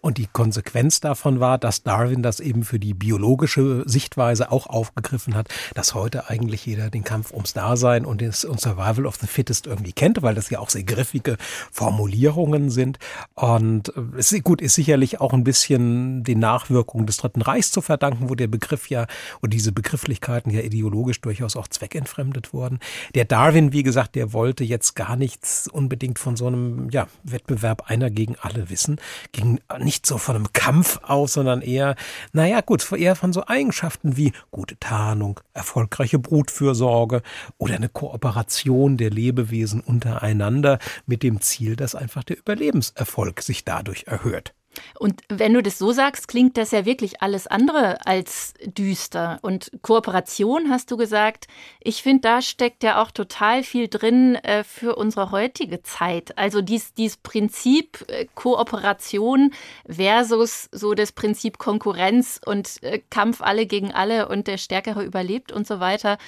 Und 0.00 0.18
die 0.18 0.26
Konsequenz 0.26 1.00
davon 1.00 1.40
war, 1.40 1.58
dass 1.58 1.82
Darwin 1.82 2.22
das 2.22 2.40
eben 2.40 2.64
für 2.64 2.78
die 2.78 2.94
biologische 2.94 3.82
Sichtweise 3.86 4.50
auch 4.52 4.66
aufgegriffen 4.66 5.34
hat, 5.34 5.48
dass 5.74 5.94
heute 5.94 6.28
eigentlich 6.28 6.66
jeder 6.66 6.90
den 6.90 7.04
Kampf 7.04 7.32
ums 7.32 7.52
Dasein 7.52 8.04
und 8.04 8.20
den 8.20 8.32
Survival 8.32 9.06
of 9.06 9.16
the 9.16 9.26
Fittest 9.26 9.66
irgendwie 9.66 9.92
kennt, 9.92 10.22
weil 10.22 10.34
das 10.34 10.50
ja 10.50 10.58
auch 10.58 10.70
sehr 10.70 10.84
griffige 10.84 11.36
Formulierungen 11.72 12.70
sind. 12.70 12.98
Und 13.34 13.92
es 14.16 14.32
ist 14.32 14.44
gut, 14.44 14.60
ist 14.60 14.74
sicherlich 14.74 15.20
auch 15.20 15.32
ein 15.32 15.44
bisschen 15.44 16.24
den 16.24 16.38
Nachwirkungen 16.38 17.06
des 17.06 17.16
Dritten 17.18 17.42
Reichs 17.42 17.70
zu 17.70 17.80
verdanken, 17.80 18.28
wo 18.28 18.34
der 18.34 18.48
Begriff 18.48 18.88
ja 18.90 19.06
und 19.40 19.52
diese 19.52 19.72
Begrifflichkeiten 19.72 20.50
ja 20.50 20.60
ideologisch 20.60 21.20
durchaus 21.20 21.56
auch 21.56 21.68
zweckentfremdet 21.68 22.52
wurden. 22.52 22.80
Der 23.14 23.24
Darwin, 23.24 23.72
wie 23.72 23.82
gesagt, 23.82 24.14
der 24.14 24.32
wollte 24.32 24.64
jetzt 24.64 24.94
gar 24.96 25.16
nichts 25.16 25.68
unbedingt 25.68 26.18
von 26.18 26.36
so 26.36 26.46
einem 26.46 26.90
ja, 26.90 27.06
Wettbewerb 27.24 27.90
einer 27.90 28.10
gegen 28.10 28.36
alle 28.40 28.70
wissen, 28.70 29.00
ging 29.32 29.60
nicht 29.78 30.06
so 30.06 30.18
von 30.18 30.36
einem 30.36 30.52
Kampf 30.52 31.00
aus, 31.02 31.34
sondern 31.34 31.62
eher, 31.62 31.96
naja, 32.32 32.60
gut, 32.60 32.90
eher 32.92 33.16
von 33.16 33.32
so 33.32 33.46
Eigenschaften 33.46 34.16
wie 34.16 34.32
gute 34.50 34.78
Tarnung, 34.78 35.40
erfolgreiche 35.54 36.18
Brutfürsorge 36.18 37.22
oder 37.58 37.74
eine 37.74 37.88
Kooperation 37.88 38.96
der 38.96 39.10
Lebewesen 39.10 39.80
untereinander 39.80 40.78
mit 41.06 41.22
dem 41.22 41.40
Ziel, 41.40 41.76
dass 41.76 41.94
einfach 41.94 42.24
der 42.24 42.38
Überlebenserfolg 42.38 43.42
sich 43.42 43.64
dadurch 43.64 44.04
erhöht. 44.06 44.54
Und 44.98 45.22
wenn 45.28 45.54
du 45.54 45.62
das 45.62 45.78
so 45.78 45.92
sagst, 45.92 46.28
klingt 46.28 46.56
das 46.56 46.70
ja 46.70 46.84
wirklich 46.84 47.22
alles 47.22 47.46
andere 47.46 48.06
als 48.06 48.54
düster. 48.64 49.38
Und 49.42 49.70
Kooperation 49.82 50.70
hast 50.70 50.90
du 50.90 50.96
gesagt. 50.96 51.46
Ich 51.80 52.02
finde, 52.02 52.22
da 52.22 52.42
steckt 52.42 52.82
ja 52.82 53.02
auch 53.02 53.10
total 53.10 53.62
viel 53.62 53.88
drin 53.88 54.36
äh, 54.36 54.64
für 54.64 54.96
unsere 54.96 55.30
heutige 55.30 55.82
Zeit. 55.82 56.36
Also 56.38 56.62
dies, 56.62 56.94
dieses 56.94 57.16
Prinzip 57.18 58.04
äh, 58.08 58.26
Kooperation 58.34 59.52
versus 59.88 60.68
so 60.72 60.94
das 60.94 61.12
Prinzip 61.12 61.58
Konkurrenz 61.58 62.40
und 62.44 62.82
äh, 62.82 63.00
Kampf 63.10 63.40
alle 63.42 63.66
gegen 63.66 63.92
alle 63.92 64.28
und 64.28 64.46
der 64.46 64.58
Stärkere 64.58 65.04
überlebt 65.04 65.52
und 65.52 65.66
so 65.66 65.80
weiter. 65.80 66.18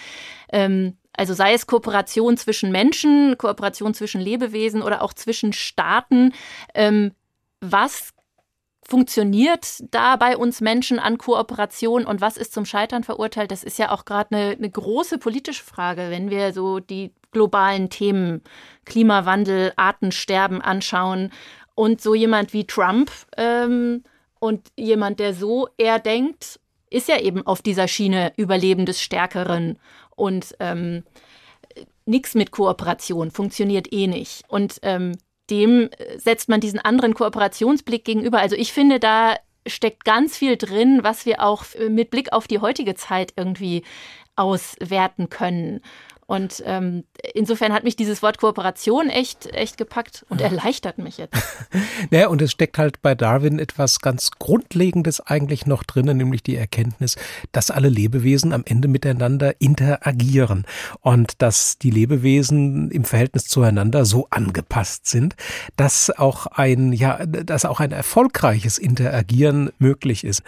Ähm, 0.53 0.97
also 1.19 1.35
sei 1.35 1.53
es 1.53 1.67
Kooperation 1.67 2.37
zwischen 2.37 2.71
Menschen, 2.71 3.37
Kooperation 3.39 3.93
zwischen 3.93 4.21
Lebewesen 4.21 4.83
oder 4.83 5.03
auch 5.03 5.13
zwischen 5.13 5.53
Staaten. 5.53 6.33
Ähm, 6.75 7.13
was 7.61 8.15
funktioniert 8.89 9.85
da 9.91 10.17
bei 10.17 10.37
uns 10.37 10.63
Menschen 10.63 10.99
an 10.99 11.19
Kooperation 11.19 12.07
und 12.07 12.23
was 12.23 12.39
ist 12.39 12.55
zum 12.55 12.65
Scheitern 12.65 13.05
verurteilt? 13.05 13.51
Das 13.51 13.63
ist 13.63 13.79
ja 13.79 13.93
auch 13.93 14.07
gerade 14.07 14.35
eine, 14.35 14.57
eine 14.57 14.71
große 14.71 15.19
politische 15.19 15.63
Frage, 15.63 16.07
wenn 16.09 16.31
wir 16.31 16.55
so 16.55 16.81
die 16.81 17.13
globalen 17.31 17.91
Themen 17.91 18.43
Klimawandel, 18.87 19.75
Artensterben 19.77 20.63
anschauen 20.63 21.31
und 21.75 22.01
so 22.01 22.15
jemand 22.15 22.55
wie 22.55 22.67
Trump 22.67 23.11
ähm, 23.37 24.05
und 24.41 24.69
jemand, 24.75 25.21
der 25.21 25.35
so 25.35 25.69
eher 25.77 25.99
denkt, 25.99 26.59
ist 26.89 27.09
ja 27.09 27.21
eben 27.21 27.47
auf 27.47 27.61
dieser 27.61 27.89
Schiene 27.89 28.33
Überleben 28.39 28.87
des 28.87 29.03
Stärkeren 29.03 29.79
und 30.17 30.57
ähm, 30.61 31.05
nichts 32.07 32.35
mit 32.35 32.53
Kooperation 32.53 33.31
funktioniert 33.31 33.93
eh 33.93 34.07
nicht. 34.07 34.45
Und 34.49 34.79
ähm, 34.81 35.13
dem 35.51 35.91
setzt 36.17 36.49
man 36.49 36.61
diesen 36.61 36.79
anderen 36.79 37.15
Kooperationsblick 37.15 38.05
gegenüber. 38.05 38.41
Also 38.41 38.57
ich 38.57 38.73
finde, 38.73 39.01
da 39.01 39.37
steckt 39.67 40.05
ganz 40.05 40.37
viel 40.37 40.57
drin, 40.57 41.01
was 41.03 41.27
wir 41.27 41.43
auch 41.43 41.65
mit 41.89 42.11
Blick 42.11 42.33
auf 42.33 42.47
die 42.47 42.61
heutige 42.61 42.95
Zeit 42.95 43.35
irgendwie 43.37 43.83
auswerten 44.37 45.29
können. 45.29 45.81
Und 46.29 46.63
ähm, 46.67 47.05
insofern 47.33 47.73
hat 47.73 47.85
mich 47.85 47.97
dieses 47.97 48.23
Wort 48.23 48.37
Kooperation 48.37 49.09
echt, 49.09 49.47
echt 49.47 49.79
gepackt 49.79 50.27
und 50.29 50.43
erleichtert 50.43 50.99
mich 50.99 51.17
jetzt. 51.17 51.35
naja, 52.11 52.29
und 52.29 52.43
es 52.43 52.53
steckt 52.53 52.77
halt 52.77 53.01
bei 53.01 53.15
Darwin 53.15 53.59
etwas 53.59 54.01
ganz 54.01 54.33
Grundlegendes 54.33 55.21
eigentlich 55.21 55.65
noch 55.65 55.85
drinnen, 55.85 56.19
nämlich 56.19 56.43
die 56.43 56.57
Erkenntnis, 56.57 57.17
dass 57.51 57.71
alle 57.71 57.89
Lebewesen 57.89 58.53
am 58.53 58.63
Ende 58.67 58.89
miteinander 58.89 59.59
interagieren 59.59 60.67
und 61.01 61.41
dass 61.41 61.79
die 61.79 61.91
Lebewesen 61.91 62.91
im 62.91 63.07
Verhältnis 63.07 63.47
zueinander 63.47 64.05
so 64.05 64.27
angepasst 64.29 65.07
sind, 65.07 65.35
dass 65.77 66.11
auch 66.11 66.47
ein, 66.47 66.93
ja, 66.93 67.25
dass 67.25 67.65
auch 67.65 67.81
ein 67.81 67.93
erfolgreiches 67.93 68.77
Interagieren 68.77 69.71
möglich 69.79 70.25
ist. 70.25 70.43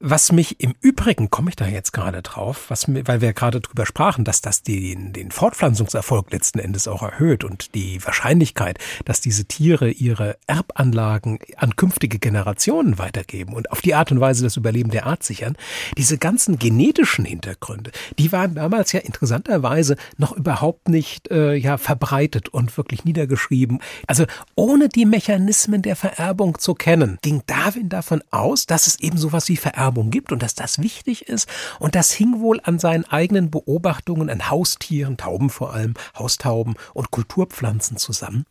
Was 0.00 0.30
mich 0.30 0.60
im 0.60 0.76
Übrigen, 0.80 1.28
komme 1.28 1.50
ich 1.50 1.56
da 1.56 1.66
jetzt 1.66 1.92
gerade 1.92 2.22
drauf, 2.22 2.66
was, 2.68 2.86
weil 2.86 3.20
wir 3.20 3.32
gerade 3.32 3.60
drüber 3.60 3.84
sprachen, 3.84 4.22
dass 4.24 4.40
das 4.40 4.62
den, 4.62 5.12
den 5.12 5.32
Fortpflanzungserfolg 5.32 6.30
letzten 6.30 6.60
Endes 6.60 6.86
auch 6.86 7.02
erhöht 7.02 7.42
und 7.42 7.74
die 7.74 8.04
Wahrscheinlichkeit, 8.04 8.78
dass 9.06 9.20
diese 9.20 9.46
Tiere 9.46 9.90
ihre 9.90 10.36
Erbanlagen 10.46 11.40
an 11.56 11.74
künftige 11.74 12.20
Generationen 12.20 12.98
weitergeben 12.98 13.54
und 13.54 13.72
auf 13.72 13.80
die 13.80 13.96
Art 13.96 14.12
und 14.12 14.20
Weise 14.20 14.44
das 14.44 14.56
Überleben 14.56 14.92
der 14.92 15.06
Art 15.06 15.24
sichern, 15.24 15.56
diese 15.96 16.16
ganzen 16.16 16.60
genetischen 16.60 17.24
Hintergründe, 17.24 17.90
die 18.20 18.30
waren 18.30 18.54
damals 18.54 18.92
ja 18.92 19.00
interessanterweise 19.00 19.96
noch 20.16 20.30
überhaupt 20.30 20.88
nicht 20.88 21.28
äh, 21.32 21.56
ja 21.56 21.76
verbreitet 21.76 22.48
und 22.50 22.76
wirklich 22.76 23.04
niedergeschrieben. 23.04 23.80
Also 24.06 24.26
ohne 24.54 24.88
die 24.88 25.06
Mechanismen 25.06 25.82
der 25.82 25.96
Vererbung 25.96 26.60
zu 26.60 26.74
kennen, 26.74 27.18
ging 27.20 27.42
Darwin 27.46 27.88
davon 27.88 28.22
aus, 28.30 28.66
dass 28.66 28.86
es 28.86 29.00
eben 29.00 29.18
sowas 29.18 29.48
wie 29.48 29.56
Vererbung 29.56 29.87
Vererbung 29.88 30.10
gibt 30.10 30.32
und 30.32 30.42
dass 30.42 30.54
das 30.54 30.78
wichtig 30.78 31.28
ist. 31.28 31.48
Und 31.78 31.94
das 31.94 32.12
hing 32.12 32.40
wohl 32.40 32.60
an 32.62 32.78
seinen 32.78 33.04
eigenen 33.04 33.50
Beobachtungen 33.50 34.28
an 34.28 34.50
Haustieren, 34.50 35.16
Tauben 35.16 35.48
vor 35.48 35.72
allem, 35.72 35.94
Haustauben 36.16 36.74
und 36.92 37.10
Kulturpflanzen 37.10 37.96
zusammen. 37.96 38.44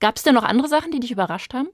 Gab 0.00 0.16
es 0.16 0.22
denn 0.22 0.34
noch 0.34 0.44
andere 0.44 0.68
Sachen, 0.68 0.90
die 0.90 1.00
dich 1.00 1.10
überrascht 1.10 1.52
haben? 1.52 1.68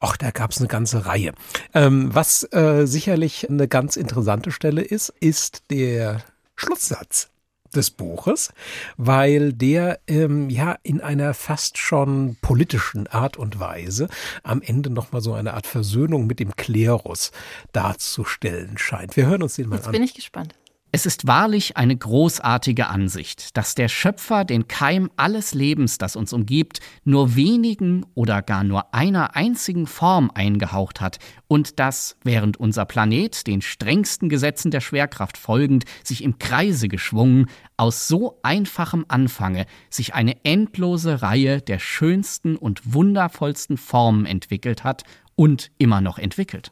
Ach, 0.00 0.16
da 0.16 0.30
gab 0.32 0.50
es 0.50 0.58
eine 0.58 0.68
ganze 0.68 1.06
Reihe. 1.06 1.32
Ähm, 1.72 2.14
was 2.14 2.42
äh, 2.52 2.84
sicherlich 2.86 3.48
eine 3.48 3.68
ganz 3.68 3.96
interessante 3.96 4.50
Stelle 4.50 4.82
ist, 4.82 5.10
ist 5.20 5.70
der 5.70 6.22
Schlusssatz 6.56 7.31
des 7.72 7.90
Buches, 7.90 8.52
weil 8.96 9.52
der 9.52 10.00
ähm, 10.06 10.50
ja 10.50 10.76
in 10.82 11.00
einer 11.00 11.34
fast 11.34 11.78
schon 11.78 12.36
politischen 12.40 13.06
Art 13.08 13.36
und 13.36 13.60
Weise 13.60 14.08
am 14.42 14.62
Ende 14.62 14.90
nochmal 14.90 15.20
so 15.20 15.32
eine 15.32 15.54
Art 15.54 15.66
Versöhnung 15.66 16.26
mit 16.26 16.40
dem 16.40 16.54
Klerus 16.56 17.32
darzustellen 17.72 18.78
scheint. 18.78 19.16
Wir 19.16 19.26
hören 19.26 19.42
uns 19.42 19.54
den 19.54 19.68
mal 19.68 19.76
Jetzt 19.76 19.88
an. 19.88 19.94
Jetzt 19.94 19.98
bin 19.98 20.08
ich 20.08 20.14
gespannt. 20.14 20.54
Es 20.94 21.06
ist 21.06 21.26
wahrlich 21.26 21.78
eine 21.78 21.96
großartige 21.96 22.88
Ansicht, 22.88 23.56
dass 23.56 23.74
der 23.74 23.88
Schöpfer 23.88 24.44
den 24.44 24.68
Keim 24.68 25.10
alles 25.16 25.54
Lebens, 25.54 25.96
das 25.96 26.16
uns 26.16 26.34
umgibt, 26.34 26.80
nur 27.02 27.34
wenigen 27.34 28.04
oder 28.14 28.42
gar 28.42 28.62
nur 28.62 28.92
einer 28.92 29.34
einzigen 29.34 29.86
Form 29.86 30.30
eingehaucht 30.34 31.00
hat 31.00 31.18
und 31.48 31.78
dass, 31.78 32.18
während 32.24 32.58
unser 32.58 32.84
Planet 32.84 33.46
den 33.46 33.62
strengsten 33.62 34.28
Gesetzen 34.28 34.70
der 34.70 34.82
Schwerkraft 34.82 35.38
folgend 35.38 35.84
sich 36.04 36.22
im 36.22 36.38
Kreise 36.38 36.88
geschwungen, 36.88 37.46
aus 37.78 38.06
so 38.06 38.38
einfachem 38.42 39.06
Anfange 39.08 39.64
sich 39.88 40.12
eine 40.12 40.44
endlose 40.44 41.22
Reihe 41.22 41.62
der 41.62 41.78
schönsten 41.78 42.54
und 42.54 42.92
wundervollsten 42.92 43.78
Formen 43.78 44.26
entwickelt 44.26 44.84
hat 44.84 45.04
und 45.36 45.70
immer 45.78 46.02
noch 46.02 46.18
entwickelt. 46.18 46.70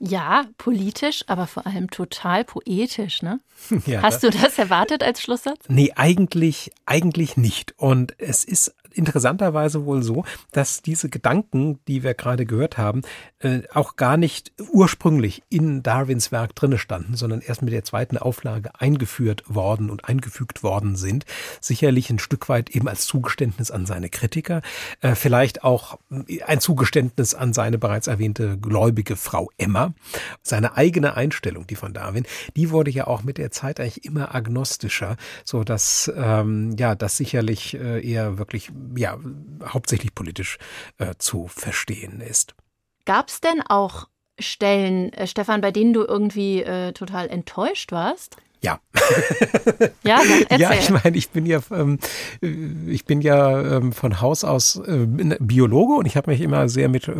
Ja, 0.00 0.46
politisch, 0.58 1.24
aber 1.28 1.46
vor 1.46 1.66
allem 1.66 1.90
total 1.90 2.44
poetisch, 2.44 3.22
ne? 3.22 3.40
Ja, 3.86 4.02
Hast 4.02 4.22
du 4.22 4.30
das 4.30 4.58
erwartet 4.58 5.02
als 5.02 5.22
Schlusssatz? 5.22 5.60
Nee, 5.68 5.92
eigentlich, 5.94 6.72
eigentlich 6.86 7.36
nicht. 7.36 7.74
Und 7.78 8.18
es 8.18 8.44
ist 8.44 8.74
interessanterweise 8.94 9.84
wohl 9.84 10.02
so, 10.02 10.24
dass 10.52 10.82
diese 10.82 11.08
Gedanken, 11.08 11.80
die 11.86 12.02
wir 12.02 12.14
gerade 12.14 12.46
gehört 12.46 12.78
haben, 12.78 13.02
äh, 13.40 13.62
auch 13.72 13.96
gar 13.96 14.16
nicht 14.16 14.52
ursprünglich 14.72 15.42
in 15.48 15.82
Darwins 15.82 16.32
Werk 16.32 16.54
drinne 16.54 16.78
standen, 16.78 17.16
sondern 17.16 17.40
erst 17.40 17.62
mit 17.62 17.72
der 17.72 17.84
zweiten 17.84 18.16
Auflage 18.16 18.70
eingeführt 18.78 19.42
worden 19.46 19.90
und 19.90 20.04
eingefügt 20.06 20.62
worden 20.62 20.96
sind. 20.96 21.24
Sicherlich 21.60 22.10
ein 22.10 22.18
Stück 22.18 22.48
weit 22.48 22.70
eben 22.70 22.88
als 22.88 23.06
Zugeständnis 23.06 23.70
an 23.70 23.86
seine 23.86 24.08
Kritiker, 24.08 24.62
äh, 25.00 25.14
vielleicht 25.14 25.64
auch 25.64 25.98
ein 26.46 26.60
Zugeständnis 26.60 27.34
an 27.34 27.52
seine 27.52 27.78
bereits 27.78 28.06
erwähnte 28.06 28.58
gläubige 28.58 29.16
Frau 29.16 29.50
Emma. 29.58 29.83
Seine 30.42 30.76
eigene 30.76 31.16
Einstellung, 31.16 31.66
die 31.66 31.76
von 31.76 31.92
Darwin, 31.92 32.24
die 32.56 32.70
wurde 32.70 32.90
ja 32.90 33.06
auch 33.06 33.22
mit 33.22 33.38
der 33.38 33.50
Zeit 33.50 33.80
eigentlich 33.80 34.04
immer 34.04 34.34
agnostischer, 34.34 35.16
so 35.44 35.64
dass 35.64 36.10
ähm, 36.16 36.74
ja 36.78 36.94
das 36.94 37.16
sicherlich 37.16 37.74
äh, 37.74 38.00
eher 38.00 38.38
wirklich 38.38 38.70
ja 38.96 39.18
hauptsächlich 39.64 40.14
politisch 40.14 40.58
äh, 40.98 41.14
zu 41.18 41.48
verstehen 41.48 42.20
ist. 42.20 42.54
Gab 43.04 43.28
es 43.28 43.40
denn 43.40 43.60
auch 43.68 44.08
Stellen, 44.38 45.12
äh, 45.12 45.26
Stefan, 45.26 45.60
bei 45.60 45.70
denen 45.70 45.92
du 45.92 46.02
irgendwie 46.02 46.62
äh, 46.62 46.92
total 46.92 47.28
enttäuscht 47.28 47.92
warst? 47.92 48.36
Ja. 48.64 48.80
ja, 50.04 50.20
erzähl. 50.48 50.58
ja, 50.58 50.72
ich 50.72 50.88
meine, 50.88 51.14
ich 51.18 51.28
bin 51.28 51.44
ja, 51.44 51.60
ähm, 51.70 51.98
ich 52.40 53.04
bin 53.04 53.20
ja 53.20 53.76
ähm, 53.76 53.92
von 53.92 54.22
Haus 54.22 54.42
aus 54.42 54.76
äh, 54.76 55.06
Biologe 55.38 55.94
und 55.94 56.06
ich 56.06 56.16
habe 56.16 56.30
mich 56.30 56.40
immer 56.40 56.70
sehr 56.70 56.88
mit, 56.88 57.06
äh, 57.08 57.12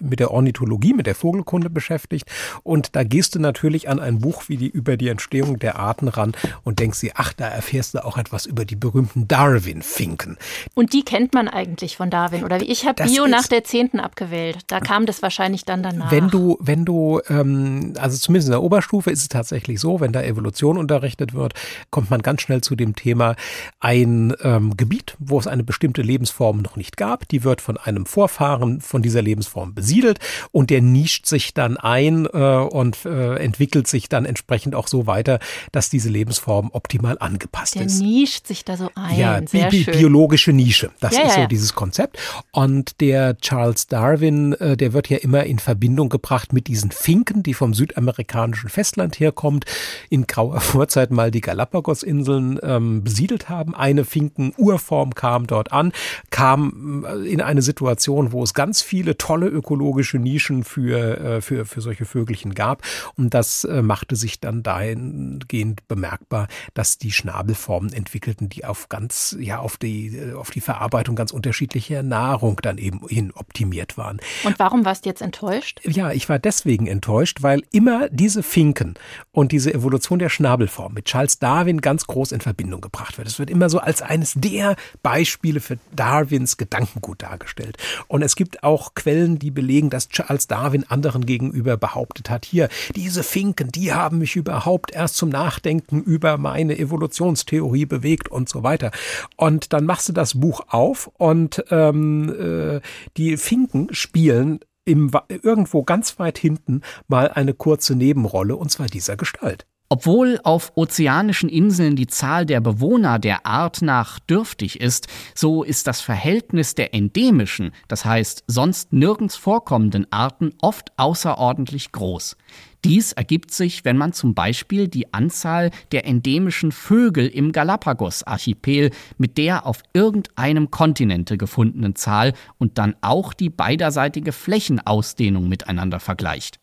mit 0.00 0.18
der 0.18 0.32
Ornithologie, 0.32 0.92
mit 0.92 1.06
der 1.06 1.14
Vogelkunde 1.14 1.70
beschäftigt. 1.70 2.26
Und 2.64 2.96
da 2.96 3.04
gehst 3.04 3.36
du 3.36 3.38
natürlich 3.38 3.88
an 3.88 4.00
ein 4.00 4.18
Buch 4.18 4.48
wie 4.48 4.56
die 4.56 4.68
über 4.68 4.96
die 4.96 5.06
Entstehung 5.06 5.60
der 5.60 5.78
Arten 5.78 6.08
ran 6.08 6.32
und 6.64 6.80
denkst 6.80 7.00
dir, 7.00 7.12
ach, 7.14 7.34
da 7.34 7.46
erfährst 7.46 7.94
du 7.94 8.04
auch 8.04 8.18
etwas 8.18 8.46
über 8.46 8.64
die 8.64 8.76
berühmten 8.76 9.28
Darwin-Finken. 9.28 10.38
Und 10.74 10.92
die 10.92 11.04
kennt 11.04 11.34
man 11.34 11.46
eigentlich 11.46 11.98
von 11.98 12.10
Darwin, 12.10 12.42
oder 12.42 12.60
wie? 12.60 12.64
Ich 12.64 12.84
habe 12.84 13.04
Bio 13.04 13.28
nach 13.28 13.46
der 13.46 13.62
zehnten 13.62 14.00
abgewählt. 14.00 14.58
Da 14.66 14.80
kam 14.80 15.06
das 15.06 15.22
wahrscheinlich 15.22 15.64
dann 15.64 15.84
danach. 15.84 16.10
Wenn 16.10 16.30
du, 16.30 16.56
wenn 16.58 16.84
du, 16.84 17.20
ähm, 17.28 17.94
also 17.96 18.18
zumindest 18.18 18.48
in 18.48 18.52
der 18.52 18.62
Oberstufe 18.62 19.12
ist 19.12 19.20
es 19.20 19.28
tatsächlich 19.28 19.78
so, 19.78 20.00
wenn 20.00 20.12
da 20.12 20.22
Evolution 20.22 20.79
unterrichtet 20.80 21.34
wird, 21.34 21.54
kommt 21.90 22.10
man 22.10 22.22
ganz 22.22 22.42
schnell 22.42 22.60
zu 22.60 22.74
dem 22.74 22.96
Thema 22.96 23.36
ein 23.78 24.34
ähm, 24.42 24.76
Gebiet, 24.76 25.16
wo 25.18 25.38
es 25.38 25.46
eine 25.46 25.62
bestimmte 25.62 26.02
Lebensform 26.02 26.58
noch 26.58 26.76
nicht 26.76 26.96
gab. 26.96 27.28
Die 27.28 27.44
wird 27.44 27.60
von 27.60 27.76
einem 27.76 28.06
Vorfahren 28.06 28.80
von 28.80 29.02
dieser 29.02 29.22
Lebensform 29.22 29.74
besiedelt 29.74 30.18
und 30.50 30.70
der 30.70 30.82
nischt 30.82 31.26
sich 31.26 31.54
dann 31.54 31.76
ein 31.76 32.26
äh, 32.26 32.38
und 32.38 33.04
äh, 33.04 33.36
entwickelt 33.36 33.86
sich 33.86 34.08
dann 34.08 34.24
entsprechend 34.24 34.74
auch 34.74 34.88
so 34.88 35.06
weiter, 35.06 35.38
dass 35.72 35.90
diese 35.90 36.08
Lebensform 36.08 36.70
optimal 36.72 37.16
angepasst 37.20 37.74
der 37.74 37.82
ist. 37.82 38.00
Der 38.00 38.06
nischt 38.06 38.46
sich 38.46 38.64
da 38.64 38.76
so 38.76 38.90
ein. 38.94 39.18
Ja, 39.18 39.40
bi 39.40 39.84
schön. 39.84 39.94
biologische 39.94 40.52
Nische. 40.52 40.90
Das 41.00 41.16
ja, 41.16 41.22
ist 41.22 41.34
so 41.34 41.40
ja. 41.40 41.46
dieses 41.46 41.74
Konzept. 41.74 42.18
Und 42.52 43.00
der 43.00 43.36
Charles 43.38 43.86
Darwin, 43.86 44.52
äh, 44.54 44.76
der 44.76 44.92
wird 44.92 45.08
ja 45.08 45.18
immer 45.18 45.44
in 45.44 45.58
Verbindung 45.58 46.08
gebracht 46.08 46.52
mit 46.52 46.66
diesen 46.66 46.90
Finken, 46.90 47.42
die 47.42 47.54
vom 47.54 47.74
südamerikanischen 47.74 48.68
Festland 48.68 49.20
herkommt, 49.20 49.64
in 50.08 50.26
grauer 50.26 50.60
Vorzeit 50.70 51.10
mal 51.10 51.32
die 51.32 51.40
Galapagos-Inseln 51.40 52.60
ähm, 52.62 53.02
besiedelt 53.02 53.48
haben. 53.48 53.74
Eine 53.74 54.04
Finken-Urform 54.04 55.16
kam 55.16 55.48
dort 55.48 55.72
an, 55.72 55.92
kam 56.30 57.04
äh, 57.04 57.28
in 57.28 57.40
eine 57.40 57.60
Situation, 57.60 58.30
wo 58.30 58.44
es 58.44 58.54
ganz 58.54 58.80
viele 58.80 59.18
tolle 59.18 59.48
ökologische 59.48 60.20
Nischen 60.20 60.62
für, 60.62 61.18
äh, 61.18 61.40
für, 61.40 61.64
für 61.64 61.80
solche 61.80 62.04
Vögelchen 62.04 62.54
gab. 62.54 62.84
Und 63.16 63.34
das 63.34 63.64
äh, 63.64 63.82
machte 63.82 64.14
sich 64.14 64.38
dann 64.38 64.62
dahingehend 64.62 65.88
bemerkbar, 65.88 66.46
dass 66.72 66.98
die 66.98 67.10
Schnabelformen 67.10 67.92
entwickelten, 67.92 68.48
die 68.48 68.64
auf 68.64 68.88
ganz, 68.88 69.36
ja, 69.40 69.58
auf 69.58 69.76
die, 69.76 70.16
äh, 70.16 70.34
auf 70.34 70.52
die 70.52 70.60
Verarbeitung 70.60 71.16
ganz 71.16 71.32
unterschiedlicher 71.32 72.04
Nahrung 72.04 72.60
dann 72.62 72.78
eben 72.78 73.00
hin 73.08 73.32
optimiert 73.34 73.98
waren. 73.98 74.20
Und 74.44 74.60
warum 74.60 74.84
warst 74.84 75.04
du 75.04 75.08
jetzt 75.08 75.20
enttäuscht? 75.20 75.80
Ja, 75.82 76.12
ich 76.12 76.28
war 76.28 76.38
deswegen 76.38 76.86
enttäuscht, 76.86 77.38
weil 77.42 77.64
immer 77.72 78.08
diese 78.10 78.44
Finken 78.44 78.94
und 79.32 79.50
diese 79.50 79.74
Evolution 79.74 80.20
der 80.20 80.28
Schnabel 80.28 80.59
Schnabelform 80.60 80.92
mit 80.94 81.06
Charles 81.06 81.38
Darwin 81.38 81.80
ganz 81.80 82.06
groß 82.06 82.32
in 82.32 82.40
Verbindung 82.40 82.80
gebracht 82.80 83.16
wird. 83.16 83.26
Es 83.26 83.38
wird 83.38 83.50
immer 83.50 83.70
so 83.70 83.78
als 83.78 84.02
eines 84.02 84.34
der 84.34 84.76
Beispiele 85.02 85.60
für 85.60 85.78
Darwins 85.94 86.56
Gedankengut 86.56 87.22
dargestellt. 87.22 87.76
Und 88.08 88.22
es 88.22 88.36
gibt 88.36 88.62
auch 88.62 88.94
Quellen, 88.94 89.38
die 89.38 89.50
belegen, 89.50 89.90
dass 89.90 90.08
Charles 90.08 90.46
Darwin 90.46 90.84
anderen 90.88 91.24
gegenüber 91.24 91.76
behauptet 91.76 92.28
hat, 92.28 92.44
hier, 92.44 92.68
diese 92.94 93.22
Finken, 93.22 93.70
die 93.72 93.92
haben 93.92 94.18
mich 94.18 94.36
überhaupt 94.36 94.92
erst 94.92 95.16
zum 95.16 95.30
Nachdenken 95.30 96.02
über 96.02 96.36
meine 96.36 96.78
Evolutionstheorie 96.78 97.86
bewegt 97.86 98.28
und 98.28 98.48
so 98.48 98.62
weiter. 98.62 98.90
Und 99.36 99.72
dann 99.72 99.86
machst 99.86 100.08
du 100.08 100.12
das 100.12 100.38
Buch 100.38 100.60
auf 100.68 101.10
und 101.16 101.64
ähm, 101.70 102.28
äh, 102.38 102.80
die 103.16 103.36
Finken 103.36 103.94
spielen 103.94 104.60
im, 104.84 105.10
irgendwo 105.28 105.84
ganz 105.84 106.18
weit 106.18 106.38
hinten 106.38 106.82
mal 107.06 107.28
eine 107.28 107.54
kurze 107.54 107.94
Nebenrolle, 107.94 108.56
und 108.56 108.70
zwar 108.70 108.86
dieser 108.86 109.16
Gestalt. 109.16 109.66
Obwohl 109.92 110.38
auf 110.44 110.70
ozeanischen 110.76 111.48
Inseln 111.48 111.96
die 111.96 112.06
Zahl 112.06 112.46
der 112.46 112.60
Bewohner 112.60 113.18
der 113.18 113.44
Art 113.44 113.82
nach 113.82 114.20
dürftig 114.20 114.80
ist, 114.80 115.08
so 115.34 115.64
ist 115.64 115.88
das 115.88 116.00
Verhältnis 116.00 116.76
der 116.76 116.94
endemischen, 116.94 117.72
das 117.88 118.04
heißt 118.04 118.44
sonst 118.46 118.92
nirgends 118.92 119.34
vorkommenden 119.34 120.06
Arten 120.12 120.54
oft 120.62 120.92
außerordentlich 120.96 121.90
groß. 121.90 122.36
Dies 122.84 123.10
ergibt 123.10 123.50
sich, 123.50 123.84
wenn 123.84 123.96
man 123.96 124.12
zum 124.12 124.32
Beispiel 124.32 124.86
die 124.86 125.12
Anzahl 125.12 125.72
der 125.90 126.06
endemischen 126.06 126.70
Vögel 126.70 127.26
im 127.26 127.50
Galapagos-Archipel 127.50 128.92
mit 129.18 129.38
der 129.38 129.66
auf 129.66 129.82
irgendeinem 129.92 130.70
Kontinente 130.70 131.36
gefundenen 131.36 131.96
Zahl 131.96 132.34
und 132.58 132.78
dann 132.78 132.94
auch 133.00 133.34
die 133.34 133.50
beiderseitige 133.50 134.30
Flächenausdehnung 134.30 135.48
miteinander 135.48 135.98
vergleicht. 135.98 136.60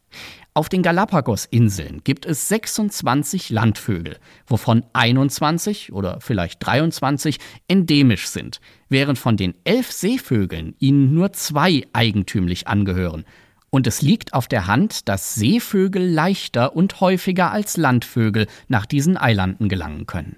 Auf 0.57 0.69
den 0.69 0.81
Galapagos-Inseln 0.81 2.01
gibt 2.03 2.25
es 2.25 2.47
26 2.47 3.51
Landvögel, 3.51 4.17
wovon 4.47 4.83
21 4.91 5.93
oder 5.93 6.19
vielleicht 6.19 6.65
23 6.65 7.37
endemisch 7.67 8.27
sind, 8.27 8.59
während 8.89 9.19
von 9.19 9.37
den 9.37 9.53
elf 9.65 9.91
Seevögeln 9.91 10.73
ihnen 10.79 11.13
nur 11.13 11.31
zwei 11.31 11.83
eigentümlich 11.93 12.67
angehören. 12.67 13.23
Und 13.69 13.85
es 13.85 14.01
liegt 14.01 14.33
auf 14.33 14.47
der 14.47 14.65
Hand, 14.65 15.07
dass 15.07 15.35
Seevögel 15.35 16.09
leichter 16.09 16.75
und 16.75 17.01
häufiger 17.01 17.51
als 17.51 17.77
Landvögel 17.77 18.47
nach 18.67 18.87
diesen 18.87 19.15
Eilanden 19.15 19.69
gelangen 19.69 20.07
können. 20.07 20.37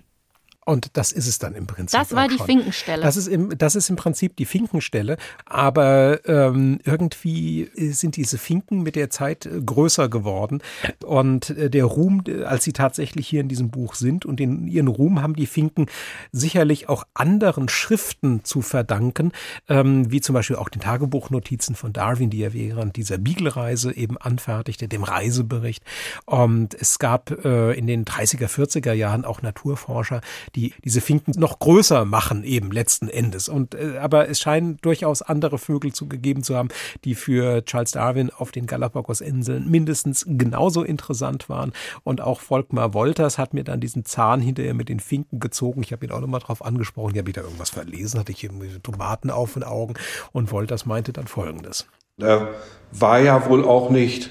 Und 0.70 0.92
das 0.98 1.12
ist 1.12 1.26
es 1.26 1.40
dann 1.40 1.56
im 1.56 1.66
Prinzip. 1.66 2.00
Das 2.00 2.14
war 2.14 2.28
die 2.28 2.38
schon. 2.38 2.46
Finkenstelle. 2.46 3.02
Das 3.02 3.18
ist, 3.18 3.26
im, 3.26 3.58
das 3.58 3.76
ist 3.76 3.90
im 3.90 3.96
Prinzip 3.96 4.36
die 4.36 4.46
Finkenstelle. 4.46 5.18
Aber 5.46 6.20
ähm, 6.28 6.78
irgendwie 6.84 7.72
sind 7.76 8.18
diese 8.18 8.38
Finken 8.38 8.84
mit 8.84 8.96
der 8.96 9.10
Zeit 9.10 9.48
äh, 9.48 9.62
größer 9.62 10.10
geworden. 10.10 10.62
Und 11.04 11.50
äh, 11.50 11.72
der 11.72 11.86
Ruhm, 11.86 12.24
als 12.46 12.66
sie 12.66 12.74
tatsächlich 12.74 13.28
hier 13.28 13.42
in 13.42 13.48
diesem 13.48 13.72
Buch 13.72 13.96
sind 13.96 14.28
und 14.28 14.40
in 14.40 14.68
ihren 14.68 14.88
Ruhm 14.88 15.24
haben 15.24 15.36
die 15.36 15.48
Finken 15.48 15.88
sicherlich 16.32 16.88
auch 16.88 17.04
anderen 17.16 17.68
Schriften 17.68 18.44
zu 18.44 18.62
verdanken, 18.62 19.32
ähm, 19.70 20.12
wie 20.12 20.22
zum 20.22 20.34
Beispiel 20.34 20.58
auch 20.58 20.70
den 20.70 20.82
Tagebuchnotizen 20.84 21.74
von 21.74 21.94
Darwin, 21.94 22.30
die 22.30 22.44
er 22.44 22.54
während 22.54 22.96
dieser 22.96 23.18
Beagle-Reise 23.18 23.96
eben 23.96 24.20
anfertigte, 24.20 24.88
dem 24.88 25.04
Reisebericht. 25.04 25.84
Und 26.26 26.76
es 26.80 27.00
gab 27.00 27.44
äh, 27.44 27.72
in 27.72 27.88
den 27.88 28.06
30er, 28.06 28.48
40er 28.48 28.94
Jahren 28.94 29.26
auch 29.26 29.42
Naturforscher, 29.42 30.22
die 30.54 30.59
die 30.60 30.74
diese 30.84 31.02
Finken 31.02 31.40
noch 31.40 31.60
größer 31.60 32.06
machen 32.06 32.44
eben 32.44 32.72
letzten 32.72 33.08
Endes. 33.08 33.50
Und 33.50 33.76
äh, 33.76 33.98
aber 34.00 34.30
es 34.30 34.40
scheinen 34.40 34.78
durchaus 34.82 35.22
andere 35.22 35.58
Vögel 35.58 35.94
zugegeben 35.94 36.44
zu 36.44 36.56
haben, 36.56 36.70
die 37.04 37.16
für 37.16 37.64
Charles 37.66 37.92
Darwin 37.92 38.30
auf 38.30 38.52
den 38.52 38.68
Galapagos-Inseln 38.68 39.70
mindestens 39.70 40.26
genauso 40.28 40.84
interessant 40.84 41.50
waren. 41.50 41.72
Und 42.04 42.22
auch 42.22 42.42
Volkmar 42.42 42.94
Wolters 42.94 43.38
hat 43.38 43.54
mir 43.54 43.64
dann 43.64 43.80
diesen 43.80 44.06
Zahn 44.06 44.42
hinterher 44.42 44.74
mit 44.74 44.90
den 44.90 45.00
Finken 45.00 45.40
gezogen. 45.40 45.82
Ich 45.84 45.92
habe 45.92 46.06
ihn 46.06 46.12
auch 46.12 46.22
nochmal 46.22 46.42
drauf 46.42 46.64
angesprochen. 46.64 47.14
Ich 47.14 47.20
habe 47.20 47.32
da 47.32 47.42
irgendwas 47.42 47.70
verlesen, 47.70 48.20
hatte 48.20 48.32
ich 48.32 48.40
hier 48.40 48.52
Tomaten 48.84 49.30
auf 49.30 49.54
den 49.54 49.64
Augen. 49.64 49.94
Und 50.32 50.52
Wolters 50.52 50.86
meinte 50.86 51.14
dann 51.14 51.28
Folgendes. 51.28 51.88
Er 52.18 52.50
war 52.92 53.20
ja 53.20 53.50
wohl 53.50 53.64
auch 53.64 53.90
nicht 53.90 54.30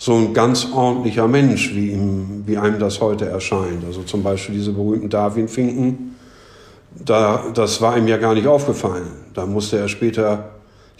so 0.00 0.14
ein 0.14 0.32
ganz 0.32 0.66
ordentlicher 0.72 1.28
Mensch, 1.28 1.74
wie, 1.74 1.90
ihm, 1.90 2.44
wie 2.46 2.56
einem 2.56 2.78
das 2.78 3.02
heute 3.02 3.26
erscheint. 3.26 3.84
Also 3.84 4.02
zum 4.02 4.22
Beispiel 4.22 4.54
diese 4.54 4.72
berühmten 4.72 5.10
Darwin-Finken, 5.10 6.16
da, 7.04 7.44
das 7.52 7.82
war 7.82 7.98
ihm 7.98 8.08
ja 8.08 8.16
gar 8.16 8.32
nicht 8.32 8.46
aufgefallen. 8.46 9.08
Da 9.34 9.44
musste 9.44 9.78
er 9.78 9.88
später, 9.88 10.52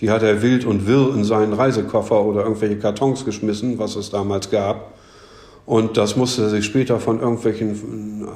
die 0.02 0.10
hat 0.10 0.22
er 0.22 0.42
wild 0.42 0.66
und 0.66 0.86
wirr 0.86 1.14
in 1.14 1.24
seinen 1.24 1.54
Reisekoffer 1.54 2.22
oder 2.22 2.42
irgendwelche 2.42 2.78
Kartons 2.78 3.24
geschmissen, 3.24 3.78
was 3.78 3.96
es 3.96 4.10
damals 4.10 4.50
gab. 4.50 4.92
Und 5.64 5.96
das 5.96 6.16
musste 6.16 6.42
er 6.42 6.50
sich 6.50 6.66
später 6.66 7.00
von 7.00 7.20
irgendwelchen 7.20 8.24
äh, 8.24 8.26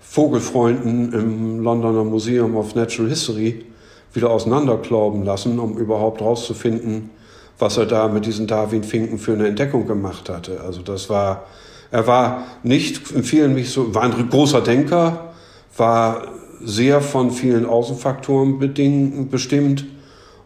Vogelfreunden 0.00 1.12
im 1.12 1.60
Londoner 1.60 2.02
Museum 2.02 2.56
of 2.56 2.74
Natural 2.74 3.08
History 3.08 3.64
wieder 4.12 4.28
auseinanderklauben 4.28 5.24
lassen, 5.24 5.60
um 5.60 5.78
überhaupt 5.78 6.20
rauszufinden, 6.20 7.10
was 7.58 7.76
er 7.76 7.86
da 7.86 8.08
mit 8.08 8.26
diesen 8.26 8.46
Darwin-Finken 8.46 9.18
für 9.18 9.32
eine 9.32 9.48
Entdeckung 9.48 9.86
gemacht 9.86 10.28
hatte. 10.28 10.60
Also 10.60 10.82
das 10.82 11.08
war, 11.08 11.46
er 11.90 12.06
war 12.06 12.44
nicht 12.62 13.10
in 13.10 13.54
mich 13.54 13.70
so, 13.70 13.94
war 13.94 14.02
ein 14.02 14.28
großer 14.28 14.60
Denker, 14.60 15.32
war 15.76 16.22
sehr 16.62 17.00
von 17.00 17.30
vielen 17.30 17.66
Außenfaktoren 17.66 18.58
bedingt, 18.58 19.30
bestimmt 19.30 19.86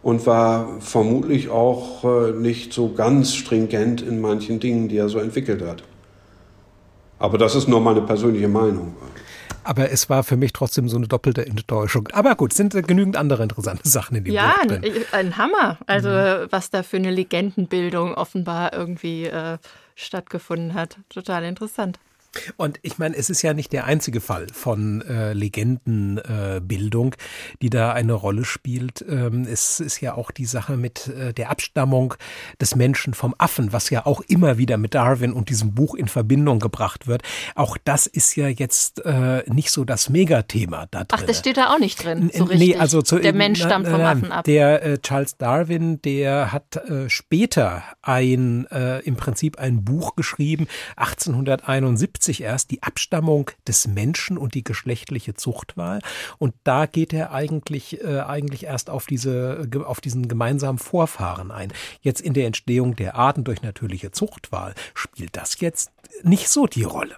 und 0.03 0.25
war 0.25 0.67
vermutlich 0.79 1.49
auch 1.49 2.03
äh, 2.03 2.31
nicht 2.31 2.73
so 2.73 2.93
ganz 2.93 3.33
stringent 3.35 4.01
in 4.01 4.19
manchen 4.19 4.59
Dingen, 4.59 4.87
die 4.87 4.97
er 4.97 5.09
so 5.09 5.19
entwickelt 5.19 5.61
hat. 5.61 5.83
Aber 7.19 7.37
das 7.37 7.55
ist 7.55 7.67
nur 7.67 7.81
meine 7.81 8.01
persönliche 8.01 8.47
Meinung. 8.47 8.95
Aber 9.63 9.91
es 9.91 10.09
war 10.09 10.23
für 10.23 10.37
mich 10.37 10.53
trotzdem 10.53 10.89
so 10.89 10.97
eine 10.97 11.07
doppelte 11.07 11.45
Enttäuschung. 11.45 12.07
Aber 12.13 12.35
gut, 12.35 12.53
sind 12.53 12.71
genügend 12.87 13.17
andere 13.17 13.43
interessante 13.43 13.87
Sachen 13.87 14.17
in 14.17 14.23
dem 14.23 14.33
ja, 14.33 14.53
Buch 14.53 14.65
drin. 14.67 14.83
Ja, 14.83 14.91
ein, 15.11 15.27
ein, 15.27 15.37
Hammer. 15.37 15.77
Also 15.85 16.09
mhm. 16.09 16.47
was 16.49 16.69
da 16.69 16.83
für 16.83 16.97
eine 16.97 17.11
Legendenbildung 17.11 18.15
offenbar 18.15 18.73
irgendwie 18.73 19.25
äh, 19.25 19.57
stattgefunden 19.95 20.73
hat. 20.73 20.97
Total 21.09 21.43
interessant. 21.43 21.99
Und 22.55 22.79
ich 22.81 22.97
meine, 22.97 23.15
es 23.15 23.29
ist 23.29 23.41
ja 23.41 23.53
nicht 23.53 23.73
der 23.73 23.85
einzige 23.85 24.21
Fall 24.21 24.47
von 24.53 25.01
äh, 25.01 25.33
Legendenbildung, 25.33 27.13
äh, 27.13 27.17
die 27.61 27.69
da 27.69 27.91
eine 27.91 28.13
Rolle 28.13 28.45
spielt. 28.45 29.03
Ähm, 29.07 29.45
es 29.49 29.79
ist 29.79 29.99
ja 29.99 30.15
auch 30.15 30.31
die 30.31 30.45
Sache 30.45 30.77
mit 30.77 31.07
äh, 31.07 31.33
der 31.33 31.51
Abstammung 31.51 32.13
des 32.61 32.75
Menschen 32.75 33.13
vom 33.13 33.35
Affen, 33.37 33.73
was 33.73 33.89
ja 33.89 34.05
auch 34.05 34.21
immer 34.21 34.57
wieder 34.57 34.77
mit 34.77 34.95
Darwin 34.95 35.33
und 35.33 35.49
diesem 35.49 35.75
Buch 35.75 35.93
in 35.93 36.07
Verbindung 36.07 36.59
gebracht 36.59 37.05
wird. 37.05 37.23
Auch 37.55 37.77
das 37.83 38.07
ist 38.07 38.35
ja 38.35 38.47
jetzt 38.47 39.03
äh, 39.05 39.43
nicht 39.51 39.71
so 39.71 39.83
das 39.83 40.09
Megathema 40.09 40.87
da 40.89 41.03
drin. 41.03 41.19
Ach, 41.21 41.23
das 41.23 41.39
steht 41.39 41.57
da 41.57 41.73
auch 41.73 41.79
nicht 41.79 42.01
drin, 42.01 42.31
so 42.33 42.45
richtig. 42.45 42.75
Nee, 42.75 42.77
also 42.77 43.01
zu, 43.01 43.19
der 43.19 43.33
Mensch 43.33 43.59
stammt 43.59 43.87
vom 43.87 44.01
Affen 44.01 44.31
ab. 44.31 44.45
Der 44.45 44.83
äh, 44.83 44.97
Charles 44.99 45.35
Darwin, 45.37 46.01
der 46.01 46.53
hat 46.53 46.77
äh, 46.77 47.09
später 47.09 47.83
ein, 48.01 48.65
im 49.03 49.15
Prinzip 49.15 49.59
ein 49.59 49.83
Buch 49.83 50.15
geschrieben, 50.15 50.67
1871 50.95 52.20
1970 52.21 52.41
erst 52.41 52.71
die 52.71 52.83
Abstammung 52.83 53.51
des 53.67 53.87
Menschen 53.87 54.37
und 54.37 54.53
die 54.53 54.63
geschlechtliche 54.63 55.33
Zuchtwahl. 55.33 55.99
Und 56.37 56.53
da 56.63 56.85
geht 56.85 57.13
er 57.13 57.31
eigentlich, 57.31 58.01
äh, 58.03 58.21
eigentlich 58.21 58.65
erst 58.65 58.89
auf 58.89 59.05
diese, 59.05 59.67
auf 59.85 60.01
diesen 60.01 60.27
gemeinsamen 60.27 60.79
Vorfahren 60.79 61.51
ein. 61.51 61.73
Jetzt 62.01 62.21
in 62.21 62.33
der 62.33 62.47
Entstehung 62.47 62.95
der 62.95 63.15
Arten 63.15 63.43
durch 63.43 63.61
natürliche 63.61 64.11
Zuchtwahl 64.11 64.73
spielt 64.93 65.35
das 65.35 65.59
jetzt 65.59 65.91
nicht 66.23 66.49
so 66.49 66.67
die 66.67 66.83
Rolle. 66.83 67.15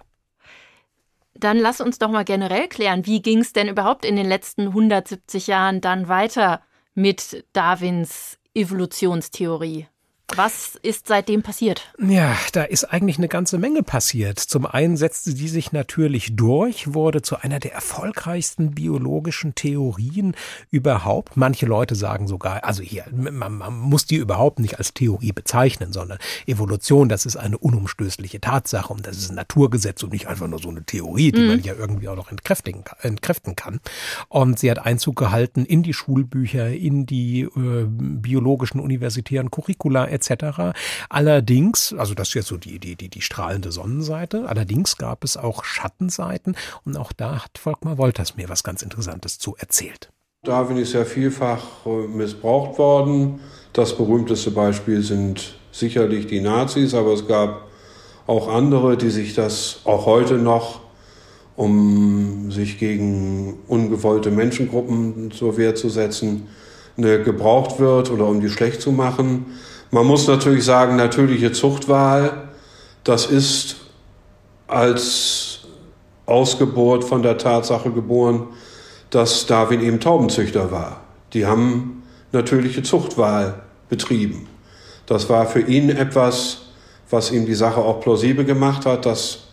Dann 1.34 1.58
lass 1.58 1.80
uns 1.80 1.98
doch 1.98 2.10
mal 2.10 2.24
generell 2.24 2.68
klären, 2.68 3.06
wie 3.06 3.20
ging 3.20 3.40
es 3.40 3.52
denn 3.52 3.68
überhaupt 3.68 4.04
in 4.04 4.16
den 4.16 4.26
letzten 4.26 4.68
170 4.68 5.48
Jahren 5.48 5.80
dann 5.80 6.08
weiter 6.08 6.62
mit 6.94 7.44
Darwins 7.52 8.38
Evolutionstheorie? 8.54 9.88
Was 10.36 10.76
ist 10.82 11.06
seitdem 11.06 11.42
passiert? 11.42 11.92
Ja, 11.98 12.36
da 12.52 12.64
ist 12.64 12.84
eigentlich 12.84 13.18
eine 13.18 13.28
ganze 13.28 13.58
Menge 13.58 13.82
passiert. 13.82 14.40
Zum 14.40 14.66
einen 14.66 14.96
setzte 14.96 15.30
sie 15.32 15.48
sich 15.48 15.72
natürlich 15.72 16.34
durch, 16.34 16.92
wurde 16.92 17.22
zu 17.22 17.36
einer 17.36 17.60
der 17.60 17.72
erfolgreichsten 17.72 18.72
biologischen 18.72 19.54
Theorien 19.54 20.34
überhaupt. 20.70 21.36
Manche 21.36 21.66
Leute 21.66 21.94
sagen 21.94 22.26
sogar, 22.26 22.64
also 22.64 22.82
hier, 22.82 23.04
man, 23.12 23.58
man 23.58 23.78
muss 23.78 24.06
die 24.06 24.16
überhaupt 24.16 24.58
nicht 24.58 24.78
als 24.78 24.92
Theorie 24.92 25.32
bezeichnen, 25.32 25.92
sondern 25.92 26.18
Evolution, 26.46 27.08
das 27.08 27.26
ist 27.26 27.36
eine 27.36 27.58
unumstößliche 27.58 28.40
Tatsache 28.40 28.92
und 28.92 29.06
das 29.06 29.18
ist 29.18 29.30
ein 29.30 29.36
Naturgesetz 29.36 30.02
und 30.02 30.12
nicht 30.12 30.26
einfach 30.26 30.48
nur 30.48 30.58
so 30.58 30.68
eine 30.68 30.84
Theorie, 30.84 31.30
die 31.30 31.42
mhm. 31.42 31.46
man 31.48 31.62
ja 31.62 31.74
irgendwie 31.74 32.08
auch 32.08 32.16
noch 32.16 32.30
entkräftigen, 32.30 32.84
entkräften 33.02 33.54
kann. 33.54 33.80
Und 34.28 34.58
sie 34.58 34.70
hat 34.70 34.84
Einzug 34.84 35.16
gehalten 35.16 35.64
in 35.64 35.82
die 35.82 35.94
Schulbücher, 35.94 36.70
in 36.70 37.06
die 37.06 37.42
äh, 37.42 37.86
biologischen 37.86 38.80
universitären 38.80 39.50
Curricula 39.50 40.06
etc. 40.06 40.23
Allerdings, 41.08 41.94
also 41.96 42.14
das 42.14 42.28
ist 42.28 42.34
jetzt 42.34 42.48
so 42.48 42.56
die, 42.56 42.78
die, 42.78 42.96
die, 42.96 43.08
die 43.08 43.20
strahlende 43.20 43.72
Sonnenseite, 43.72 44.48
allerdings 44.48 44.96
gab 44.96 45.24
es 45.24 45.36
auch 45.36 45.64
Schattenseiten 45.64 46.56
und 46.84 46.96
auch 46.96 47.12
da 47.12 47.44
hat 47.44 47.58
Volkmar 47.58 47.98
Wolters 47.98 48.36
mir 48.36 48.48
was 48.48 48.62
ganz 48.62 48.82
Interessantes 48.82 49.38
zu 49.38 49.56
erzählt. 49.58 50.10
Darwin 50.44 50.76
ist 50.76 50.92
ja 50.92 51.04
vielfach 51.04 51.86
äh, 51.86 52.06
missbraucht 52.06 52.78
worden. 52.78 53.40
Das 53.72 53.96
berühmteste 53.96 54.50
Beispiel 54.50 55.02
sind 55.02 55.58
sicherlich 55.72 56.26
die 56.26 56.40
Nazis, 56.40 56.94
aber 56.94 57.14
es 57.14 57.26
gab 57.26 57.68
auch 58.26 58.48
andere, 58.48 58.96
die 58.96 59.10
sich 59.10 59.34
das 59.34 59.80
auch 59.84 60.06
heute 60.06 60.34
noch, 60.34 60.80
um 61.56 62.50
sich 62.50 62.78
gegen 62.78 63.58
ungewollte 63.68 64.30
Menschengruppen 64.30 65.30
zur 65.30 65.56
Wehr 65.56 65.74
zu 65.74 65.88
setzen, 65.88 66.48
ne, 66.96 67.22
gebraucht 67.22 67.78
wird 67.78 68.10
oder 68.10 68.26
um 68.26 68.40
die 68.40 68.48
schlecht 68.48 68.80
zu 68.80 68.92
machen. 68.92 69.46
Man 69.90 70.06
muss 70.06 70.26
natürlich 70.26 70.64
sagen, 70.64 70.96
natürliche 70.96 71.52
Zuchtwahl, 71.52 72.48
das 73.04 73.26
ist 73.26 73.76
als 74.66 75.60
Ausgeburt 76.26 77.04
von 77.04 77.22
der 77.22 77.38
Tatsache 77.38 77.90
geboren, 77.90 78.48
dass 79.10 79.46
Darwin 79.46 79.80
eben 79.80 80.00
Taubenzüchter 80.00 80.70
war. 80.72 81.00
Die 81.32 81.46
haben 81.46 82.02
natürliche 82.32 82.82
Zuchtwahl 82.82 83.62
betrieben. 83.88 84.48
Das 85.06 85.28
war 85.28 85.46
für 85.46 85.60
ihn 85.60 85.90
etwas, 85.90 86.62
was 87.10 87.30
ihm 87.30 87.46
die 87.46 87.54
Sache 87.54 87.80
auch 87.80 88.00
plausibel 88.00 88.44
gemacht 88.44 88.86
hat, 88.86 89.06
dass, 89.06 89.44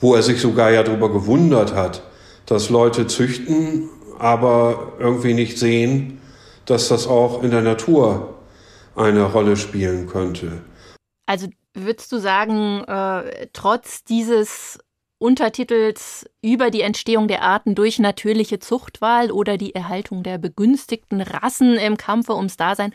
wo 0.00 0.14
er 0.14 0.22
sich 0.22 0.40
sogar 0.40 0.70
ja 0.70 0.82
darüber 0.82 1.12
gewundert 1.12 1.74
hat, 1.74 2.02
dass 2.46 2.70
Leute 2.70 3.06
züchten, 3.06 3.88
aber 4.18 4.94
irgendwie 4.98 5.34
nicht 5.34 5.58
sehen, 5.58 6.20
dass 6.64 6.88
das 6.88 7.06
auch 7.06 7.42
in 7.42 7.50
der 7.50 7.62
Natur 7.62 8.31
eine 8.96 9.24
Rolle 9.24 9.56
spielen 9.56 10.06
könnte. 10.06 10.62
Also 11.26 11.48
würdest 11.74 12.12
du 12.12 12.18
sagen, 12.18 12.84
äh, 12.84 13.48
trotz 13.52 14.04
dieses 14.04 14.78
Untertitels 15.18 16.28
über 16.42 16.70
die 16.70 16.80
Entstehung 16.80 17.28
der 17.28 17.42
Arten 17.42 17.74
durch 17.76 18.00
natürliche 18.00 18.58
Zuchtwahl 18.58 19.30
oder 19.30 19.56
die 19.56 19.74
Erhaltung 19.74 20.24
der 20.24 20.38
begünstigten 20.38 21.20
Rassen 21.20 21.76
im 21.76 21.96
Kampfe 21.96 22.34
ums 22.34 22.56
Dasein, 22.56 22.92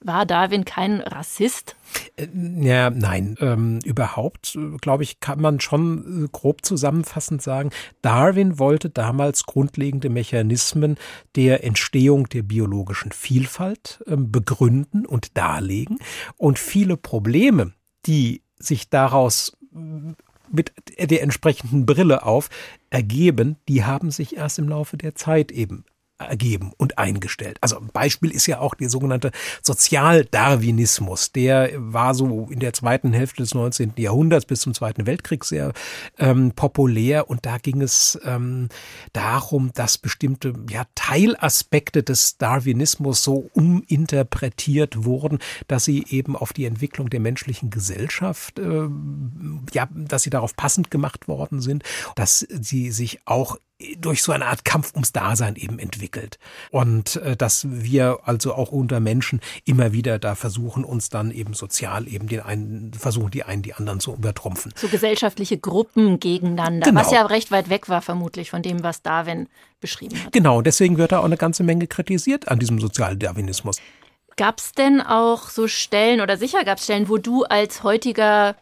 war 0.00 0.26
Darwin 0.26 0.64
kein 0.64 1.00
Rassist? 1.00 1.76
Äh, 2.16 2.28
ja, 2.60 2.90
nein, 2.90 3.36
ähm, 3.40 3.80
überhaupt, 3.84 4.58
glaube 4.80 5.02
ich, 5.02 5.20
kann 5.20 5.40
man 5.40 5.60
schon 5.60 6.24
äh, 6.24 6.28
grob 6.30 6.64
zusammenfassend 6.64 7.42
sagen, 7.42 7.70
Darwin 8.02 8.58
wollte 8.58 8.90
damals 8.90 9.44
grundlegende 9.44 10.08
Mechanismen 10.08 10.96
der 11.36 11.64
Entstehung 11.64 12.28
der 12.28 12.42
biologischen 12.42 13.12
Vielfalt 13.12 14.02
ähm, 14.06 14.30
begründen 14.30 15.06
und 15.06 15.36
darlegen 15.36 15.98
und 16.36 16.58
viele 16.58 16.96
Probleme, 16.96 17.72
die 18.06 18.42
sich 18.58 18.90
daraus 18.90 19.56
äh, 19.74 20.14
mit 20.50 20.72
der 20.98 21.22
entsprechenden 21.22 21.84
Brille 21.84 22.22
auf 22.22 22.48
ergeben, 22.88 23.56
die 23.68 23.84
haben 23.84 24.10
sich 24.10 24.36
erst 24.36 24.58
im 24.58 24.68
Laufe 24.68 24.96
der 24.96 25.14
Zeit 25.14 25.52
eben 25.52 25.84
ergeben 26.18 26.72
und 26.76 26.98
eingestellt. 26.98 27.58
Also 27.60 27.78
ein 27.78 27.90
Beispiel 27.92 28.30
ist 28.30 28.46
ja 28.46 28.58
auch 28.58 28.74
der 28.74 28.90
sogenannte 28.90 29.30
Sozialdarwinismus. 29.62 31.32
Der 31.32 31.70
war 31.76 32.14
so 32.14 32.48
in 32.50 32.60
der 32.60 32.72
zweiten 32.72 33.12
Hälfte 33.12 33.42
des 33.42 33.54
19. 33.54 33.94
Jahrhunderts 33.96 34.44
bis 34.44 34.60
zum 34.60 34.74
Zweiten 34.74 35.06
Weltkrieg 35.06 35.44
sehr 35.44 35.72
ähm, 36.18 36.52
populär 36.52 37.30
und 37.30 37.46
da 37.46 37.58
ging 37.58 37.82
es 37.82 38.18
ähm, 38.24 38.68
darum, 39.12 39.70
dass 39.74 39.98
bestimmte 39.98 40.54
ja, 40.68 40.84
Teilaspekte 40.94 42.02
des 42.02 42.36
Darwinismus 42.38 43.22
so 43.22 43.48
uminterpretiert 43.54 45.04
wurden, 45.04 45.38
dass 45.68 45.84
sie 45.84 46.04
eben 46.08 46.36
auf 46.36 46.52
die 46.52 46.64
Entwicklung 46.64 47.10
der 47.10 47.20
menschlichen 47.20 47.70
Gesellschaft, 47.70 48.58
äh, 48.58 48.88
ja, 49.72 49.88
dass 49.92 50.22
sie 50.22 50.30
darauf 50.30 50.56
passend 50.56 50.90
gemacht 50.90 51.28
worden 51.28 51.60
sind, 51.60 51.84
dass 52.16 52.40
sie 52.40 52.90
sich 52.90 53.20
auch 53.24 53.56
durch 53.98 54.22
so 54.22 54.32
eine 54.32 54.46
Art 54.46 54.64
Kampf 54.64 54.92
ums 54.94 55.12
Dasein 55.12 55.54
eben 55.54 55.78
entwickelt. 55.78 56.38
Und 56.70 57.16
äh, 57.16 57.36
dass 57.36 57.66
wir 57.70 58.18
also 58.24 58.54
auch 58.54 58.72
unter 58.72 58.98
Menschen 58.98 59.40
immer 59.64 59.92
wieder 59.92 60.18
da 60.18 60.34
versuchen, 60.34 60.84
uns 60.84 61.10
dann 61.10 61.30
eben 61.30 61.54
sozial 61.54 62.08
eben 62.08 62.26
den 62.26 62.40
einen, 62.40 62.92
versuchen 62.92 63.30
die 63.30 63.44
einen 63.44 63.62
die 63.62 63.74
anderen 63.74 64.00
zu 64.00 64.14
übertrumpfen. 64.14 64.74
So 64.76 64.88
gesellschaftliche 64.88 65.58
Gruppen 65.58 66.18
gegeneinander, 66.18 66.86
genau. 66.86 67.00
was 67.00 67.12
ja 67.12 67.24
recht 67.26 67.52
weit 67.52 67.70
weg 67.70 67.88
war 67.88 68.02
vermutlich 68.02 68.50
von 68.50 68.62
dem, 68.62 68.82
was 68.82 69.02
Darwin 69.02 69.48
beschrieben 69.80 70.24
hat. 70.24 70.32
Genau, 70.32 70.60
deswegen 70.60 70.98
wird 70.98 71.12
da 71.12 71.20
auch 71.20 71.24
eine 71.24 71.36
ganze 71.36 71.62
Menge 71.62 71.86
kritisiert 71.86 72.48
an 72.48 72.58
diesem 72.58 72.80
Sozialdarwinismus. 72.80 73.80
Gab 74.36 74.58
es 74.58 74.72
denn 74.72 75.00
auch 75.00 75.50
so 75.50 75.68
Stellen 75.68 76.20
oder 76.20 76.36
sicher 76.36 76.64
gab 76.64 76.78
es 76.78 76.84
Stellen, 76.84 77.08
wo 77.08 77.18
du 77.18 77.44
als 77.44 77.84
heutiger 77.84 78.56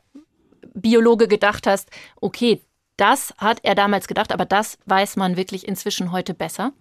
Biologe 0.74 1.26
gedacht 1.26 1.66
hast, 1.66 1.88
okay, 2.20 2.60
das 2.96 3.34
hat 3.38 3.60
er 3.62 3.74
damals 3.74 4.08
gedacht, 4.08 4.32
aber 4.32 4.44
das 4.44 4.78
weiß 4.86 5.16
man 5.16 5.36
wirklich 5.36 5.66
inzwischen 5.66 6.12
heute 6.12 6.34
besser? 6.34 6.72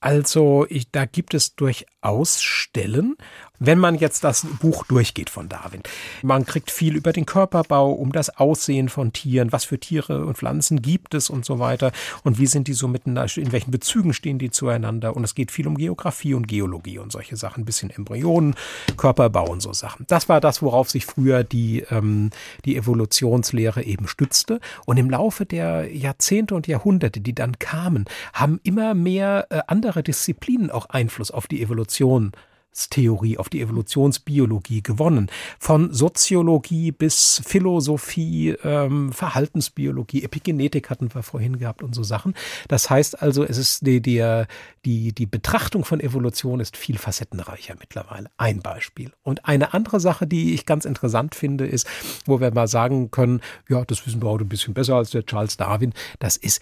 Also 0.00 0.66
ich, 0.68 0.90
da 0.92 1.06
gibt 1.06 1.34
es 1.34 1.56
durchaus 1.56 2.40
Stellen, 2.42 3.16
Wenn 3.60 3.78
man 3.78 3.96
jetzt 3.96 4.22
das 4.22 4.46
Buch 4.60 4.84
durchgeht 4.84 5.30
von 5.30 5.48
Darwin, 5.48 5.82
man 6.22 6.46
kriegt 6.46 6.70
viel 6.70 6.94
über 6.94 7.12
den 7.12 7.26
Körperbau, 7.26 7.90
um 7.90 8.12
das 8.12 8.36
Aussehen 8.36 8.88
von 8.88 9.12
Tieren, 9.12 9.50
was 9.52 9.64
für 9.64 9.80
Tiere 9.80 10.24
und 10.24 10.38
Pflanzen 10.38 10.80
gibt 10.80 11.14
es 11.14 11.28
und 11.28 11.44
so 11.44 11.58
weiter. 11.58 11.90
Und 12.22 12.38
wie 12.38 12.46
sind 12.46 12.68
die 12.68 12.72
so 12.72 12.86
miteinander, 12.86 13.36
in 13.36 13.50
welchen 13.50 13.72
Bezügen 13.72 14.12
stehen 14.12 14.38
die 14.38 14.50
zueinander? 14.50 15.16
Und 15.16 15.24
es 15.24 15.34
geht 15.34 15.50
viel 15.50 15.66
um 15.66 15.76
Geografie 15.76 16.34
und 16.34 16.46
Geologie 16.46 16.98
und 16.98 17.10
solche 17.10 17.36
Sachen, 17.36 17.62
ein 17.62 17.64
bisschen 17.64 17.90
Embryonen, 17.90 18.54
Körperbau 18.96 19.48
und 19.50 19.60
so 19.60 19.72
Sachen. 19.72 20.06
Das 20.08 20.28
war 20.28 20.40
das, 20.40 20.62
worauf 20.62 20.88
sich 20.88 21.04
früher 21.04 21.42
die, 21.42 21.80
ähm, 21.90 22.30
die 22.64 22.76
Evolutionslehre 22.76 23.82
eben 23.82 24.06
stützte. 24.06 24.60
Und 24.86 24.98
im 24.98 25.10
Laufe 25.10 25.46
der 25.46 25.92
Jahrzehnte 25.92 26.54
und 26.54 26.68
Jahrhunderte, 26.68 27.20
die 27.20 27.34
dann 27.34 27.58
kamen, 27.58 28.04
haben 28.32 28.60
immer 28.62 28.94
mehr 28.94 29.48
äh, 29.50 29.62
andere 29.66 30.04
Disziplinen 30.04 30.70
auch 30.70 30.86
Einfluss 30.86 31.32
auf 31.32 31.48
die 31.48 31.60
Evolution 31.60 32.32
Evolutionstheorie, 32.78 33.38
auf 33.38 33.48
die 33.48 33.60
Evolutionsbiologie 33.60 34.82
gewonnen. 34.82 35.30
Von 35.58 35.92
Soziologie 35.92 36.92
bis 36.92 37.42
Philosophie, 37.44 38.54
ähm, 38.62 39.12
Verhaltensbiologie, 39.12 40.22
Epigenetik 40.22 40.90
hatten 40.90 41.12
wir 41.14 41.22
vorhin 41.22 41.58
gehabt 41.58 41.82
und 41.82 41.94
so 41.94 42.02
Sachen. 42.02 42.34
Das 42.68 42.88
heißt 42.88 43.20
also, 43.20 43.44
es 43.44 43.58
ist 43.58 43.86
die, 43.86 44.00
die, 44.00 44.44
die, 44.84 45.12
die 45.12 45.26
Betrachtung 45.26 45.84
von 45.84 46.00
Evolution 46.00 46.60
ist 46.60 46.76
viel 46.76 46.98
facettenreicher 46.98 47.74
mittlerweile. 47.78 48.30
Ein 48.36 48.60
Beispiel. 48.60 49.12
Und 49.22 49.44
eine 49.44 49.74
andere 49.74 50.00
Sache, 50.00 50.26
die 50.26 50.54
ich 50.54 50.66
ganz 50.66 50.84
interessant 50.84 51.34
finde, 51.34 51.66
ist, 51.66 51.86
wo 52.26 52.40
wir 52.40 52.52
mal 52.52 52.68
sagen 52.68 53.10
können, 53.10 53.40
ja, 53.68 53.84
das 53.84 54.06
wissen 54.06 54.22
wir 54.22 54.28
heute 54.28 54.44
ein 54.44 54.48
bisschen 54.48 54.74
besser 54.74 54.94
als 54.94 55.10
der 55.10 55.26
Charles 55.26 55.56
Darwin, 55.56 55.92
das 56.20 56.36
ist 56.36 56.60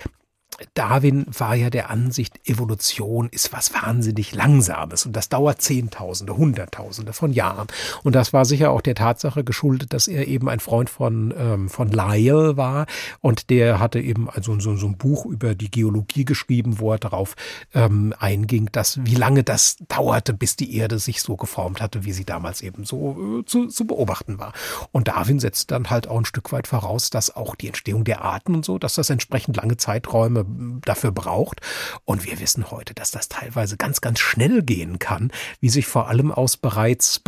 Darwin 0.74 1.26
war 1.38 1.54
ja 1.54 1.70
der 1.70 1.90
Ansicht, 1.90 2.40
Evolution 2.48 3.28
ist 3.30 3.52
was 3.52 3.74
wahnsinnig 3.74 4.34
Langsames 4.34 5.06
und 5.06 5.14
das 5.14 5.28
dauert 5.28 5.60
Zehntausende, 5.60 6.36
Hunderttausende 6.36 7.12
von 7.12 7.32
Jahren. 7.32 7.66
Und 8.02 8.14
das 8.14 8.32
war 8.32 8.44
sicher 8.44 8.70
auch 8.70 8.80
der 8.80 8.94
Tatsache 8.94 9.44
geschuldet, 9.44 9.92
dass 9.92 10.08
er 10.08 10.28
eben 10.28 10.48
ein 10.48 10.60
Freund 10.60 10.88
von, 10.88 11.34
ähm, 11.36 11.68
von 11.68 11.90
Lyell 11.90 12.56
war 12.56 12.86
und 13.20 13.50
der 13.50 13.80
hatte 13.80 14.00
eben 14.00 14.30
also 14.30 14.58
so, 14.58 14.76
so 14.76 14.86
ein 14.86 14.96
Buch 14.96 15.26
über 15.26 15.54
die 15.54 15.70
Geologie 15.70 16.24
geschrieben, 16.24 16.78
wo 16.78 16.92
er 16.92 16.98
darauf 16.98 17.34
ähm, 17.74 18.14
einging, 18.18 18.68
dass 18.72 19.04
wie 19.04 19.14
lange 19.14 19.44
das 19.44 19.76
dauerte, 19.88 20.32
bis 20.32 20.56
die 20.56 20.76
Erde 20.76 20.98
sich 20.98 21.20
so 21.20 21.36
geformt 21.36 21.80
hatte, 21.80 22.04
wie 22.04 22.12
sie 22.12 22.24
damals 22.24 22.62
eben 22.62 22.84
so 22.84 23.40
äh, 23.40 23.44
zu, 23.44 23.66
zu 23.66 23.86
beobachten 23.86 24.38
war. 24.38 24.52
Und 24.92 25.08
Darwin 25.08 25.40
setzt 25.40 25.70
dann 25.70 25.90
halt 25.90 26.08
auch 26.08 26.18
ein 26.18 26.24
Stück 26.24 26.52
weit 26.52 26.66
voraus, 26.66 27.10
dass 27.10 27.34
auch 27.34 27.54
die 27.54 27.66
Entstehung 27.66 28.04
der 28.04 28.22
Arten 28.22 28.54
und 28.54 28.64
so, 28.64 28.78
dass 28.78 28.94
das 28.94 29.10
entsprechend 29.10 29.56
lange 29.56 29.76
Zeiträume 29.76 30.45
dafür 30.84 31.12
braucht. 31.12 31.60
Und 32.04 32.24
wir 32.24 32.40
wissen 32.40 32.70
heute, 32.70 32.94
dass 32.94 33.10
das 33.10 33.28
teilweise 33.28 33.76
ganz, 33.76 34.00
ganz 34.00 34.18
schnell 34.18 34.62
gehen 34.62 34.98
kann, 34.98 35.30
wie 35.60 35.68
sich 35.68 35.86
vor 35.86 36.08
allem 36.08 36.32
aus 36.32 36.56
bereits 36.56 37.22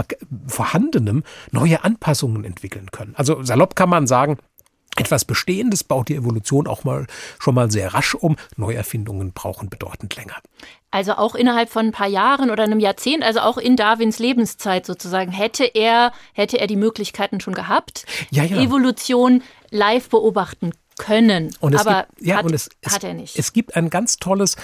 vorhandenem 0.47 1.23
neue 1.51 1.85
Anpassungen 1.85 2.45
entwickeln 2.45 2.91
können. 2.91 3.15
Also 3.17 3.43
salopp 3.43 3.77
kann 3.77 3.89
man 3.89 4.07
sagen, 4.07 4.39
etwas 4.99 5.25
Bestehendes 5.25 5.85
baut 5.85 6.09
die 6.09 6.17
Evolution 6.17 6.67
auch 6.67 6.83
mal 6.83 7.07
schon 7.39 7.55
mal 7.55 7.71
sehr 7.71 7.95
rasch 7.95 8.15
um. 8.15 8.37
Neuerfindungen 8.57 9.33
brauchen 9.33 9.71
bedeutend 9.71 10.17
länger. 10.17 10.35
Also 10.91 11.13
auch 11.13 11.35
innerhalb 11.35 11.71
von 11.71 11.87
ein 11.87 11.93
paar 11.93 12.09
Jahren 12.09 12.51
oder 12.51 12.65
einem 12.65 12.81
Jahrzehnt, 12.81 13.23
also 13.23 13.41
auch 13.41 13.59
in 13.59 13.77
Darwins 13.77 14.19
Lebenszeit 14.19 14.87
sozusagen, 14.87 15.31
hätte 15.31 15.65
er, 15.65 16.13
hätte 16.33 16.59
er 16.59 16.67
die 16.67 16.77
Möglichkeiten 16.77 17.41
schon 17.41 17.55
gehabt, 17.55 18.07
ja, 18.31 18.43
ja. 18.43 18.61
Evolution 18.61 19.43
live 19.71 20.09
beobachten 20.09 20.73
können. 20.99 21.55
Und 21.61 21.75
es 21.75 21.87
aber 21.87 22.07
gibt, 22.17 22.29
ja, 22.29 22.37
hat, 22.37 22.45
und 22.45 22.55
es, 22.55 22.69
hat 22.85 23.05
er 23.05 23.15
nicht. 23.15 23.39
Es 23.39 23.53
gibt 23.53 23.77
ein 23.77 23.91
ganz 23.91 24.17
tolles, 24.17 24.57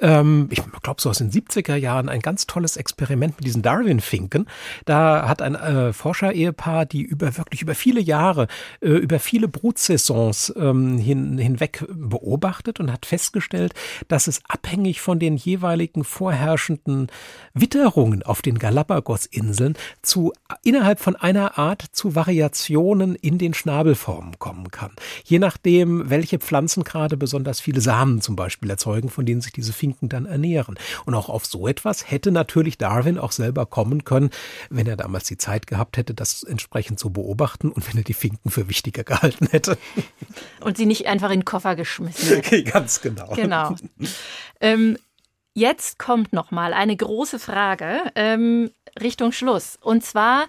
ähm, 0.00 0.48
ich 0.50 0.62
glaube 0.82 1.00
so 1.00 1.10
aus 1.10 1.18
den 1.18 1.30
70er 1.30 1.76
Jahren, 1.76 2.08
ein 2.08 2.20
ganz 2.20 2.46
tolles 2.46 2.76
Experiment 2.76 3.36
mit 3.36 3.46
diesen 3.46 3.62
Darwin-Finken. 3.62 4.48
Da 4.84 5.28
hat 5.28 5.42
ein 5.42 5.54
äh, 5.54 5.92
Forscher-Ehepaar, 5.92 6.86
die 6.86 7.02
über 7.02 7.36
wirklich 7.36 7.62
über 7.62 7.74
viele 7.74 8.00
Jahre, 8.00 8.48
äh, 8.80 8.88
über 8.88 9.18
viele 9.18 9.48
Brutsaisons 9.48 10.52
ähm, 10.56 10.98
hin, 10.98 11.38
hinweg 11.38 11.84
beobachtet 11.88 12.80
und 12.80 12.90
hat 12.90 13.06
festgestellt, 13.06 13.74
dass 14.08 14.26
es 14.26 14.40
abhängig 14.48 15.00
von 15.00 15.18
den 15.18 15.36
jeweiligen 15.36 16.04
vorherrschenden 16.04 17.08
Witterungen 17.54 18.22
auf 18.22 18.42
den 18.42 18.58
Galapagos-Inseln 18.58 19.76
zu 20.00 20.32
innerhalb 20.62 21.00
von 21.00 21.16
einer 21.16 21.58
Art 21.58 21.82
zu 21.92 22.14
Variationen 22.14 23.14
in 23.14 23.38
den 23.38 23.54
Schnabelformen 23.54 24.38
kommen 24.38 24.70
kann. 24.70 24.92
Je 25.24 25.38
nachdem, 25.38 25.81
dem, 25.82 26.10
welche 26.10 26.38
Pflanzen 26.38 26.84
gerade 26.84 27.16
besonders 27.16 27.60
viele 27.60 27.80
Samen 27.80 28.20
zum 28.20 28.36
Beispiel 28.36 28.70
erzeugen, 28.70 29.10
von 29.10 29.26
denen 29.26 29.40
sich 29.40 29.52
diese 29.52 29.72
Finken 29.72 30.08
dann 30.08 30.26
ernähren. 30.26 30.78
Und 31.04 31.14
auch 31.14 31.28
auf 31.28 31.46
so 31.46 31.68
etwas 31.68 32.10
hätte 32.10 32.32
natürlich 32.32 32.78
Darwin 32.78 33.18
auch 33.18 33.32
selber 33.32 33.66
kommen 33.66 34.04
können, 34.04 34.30
wenn 34.70 34.86
er 34.86 34.96
damals 34.96 35.24
die 35.24 35.38
Zeit 35.38 35.66
gehabt 35.66 35.96
hätte, 35.96 36.14
das 36.14 36.42
entsprechend 36.42 36.98
zu 36.98 37.10
beobachten 37.10 37.70
und 37.70 37.88
wenn 37.88 37.98
er 37.98 38.04
die 38.04 38.14
Finken 38.14 38.50
für 38.50 38.68
wichtiger 38.68 39.04
gehalten 39.12 39.48
hätte. 39.50 39.76
Und 40.60 40.76
sie 40.76 40.86
nicht 40.86 41.06
einfach 41.06 41.30
in 41.30 41.40
den 41.40 41.44
Koffer 41.44 41.76
geschmissen 41.76 42.36
hätte. 42.36 42.62
Ganz 42.64 43.00
genau. 43.00 43.34
Genau. 43.34 43.76
Ähm, 44.60 44.96
jetzt 45.54 45.98
kommt 45.98 46.32
noch 46.32 46.50
mal 46.50 46.72
eine 46.72 46.96
große 46.96 47.38
Frage 47.38 48.00
ähm, 48.14 48.70
Richtung 49.00 49.32
Schluss. 49.32 49.78
Und 49.80 50.04
zwar, 50.04 50.46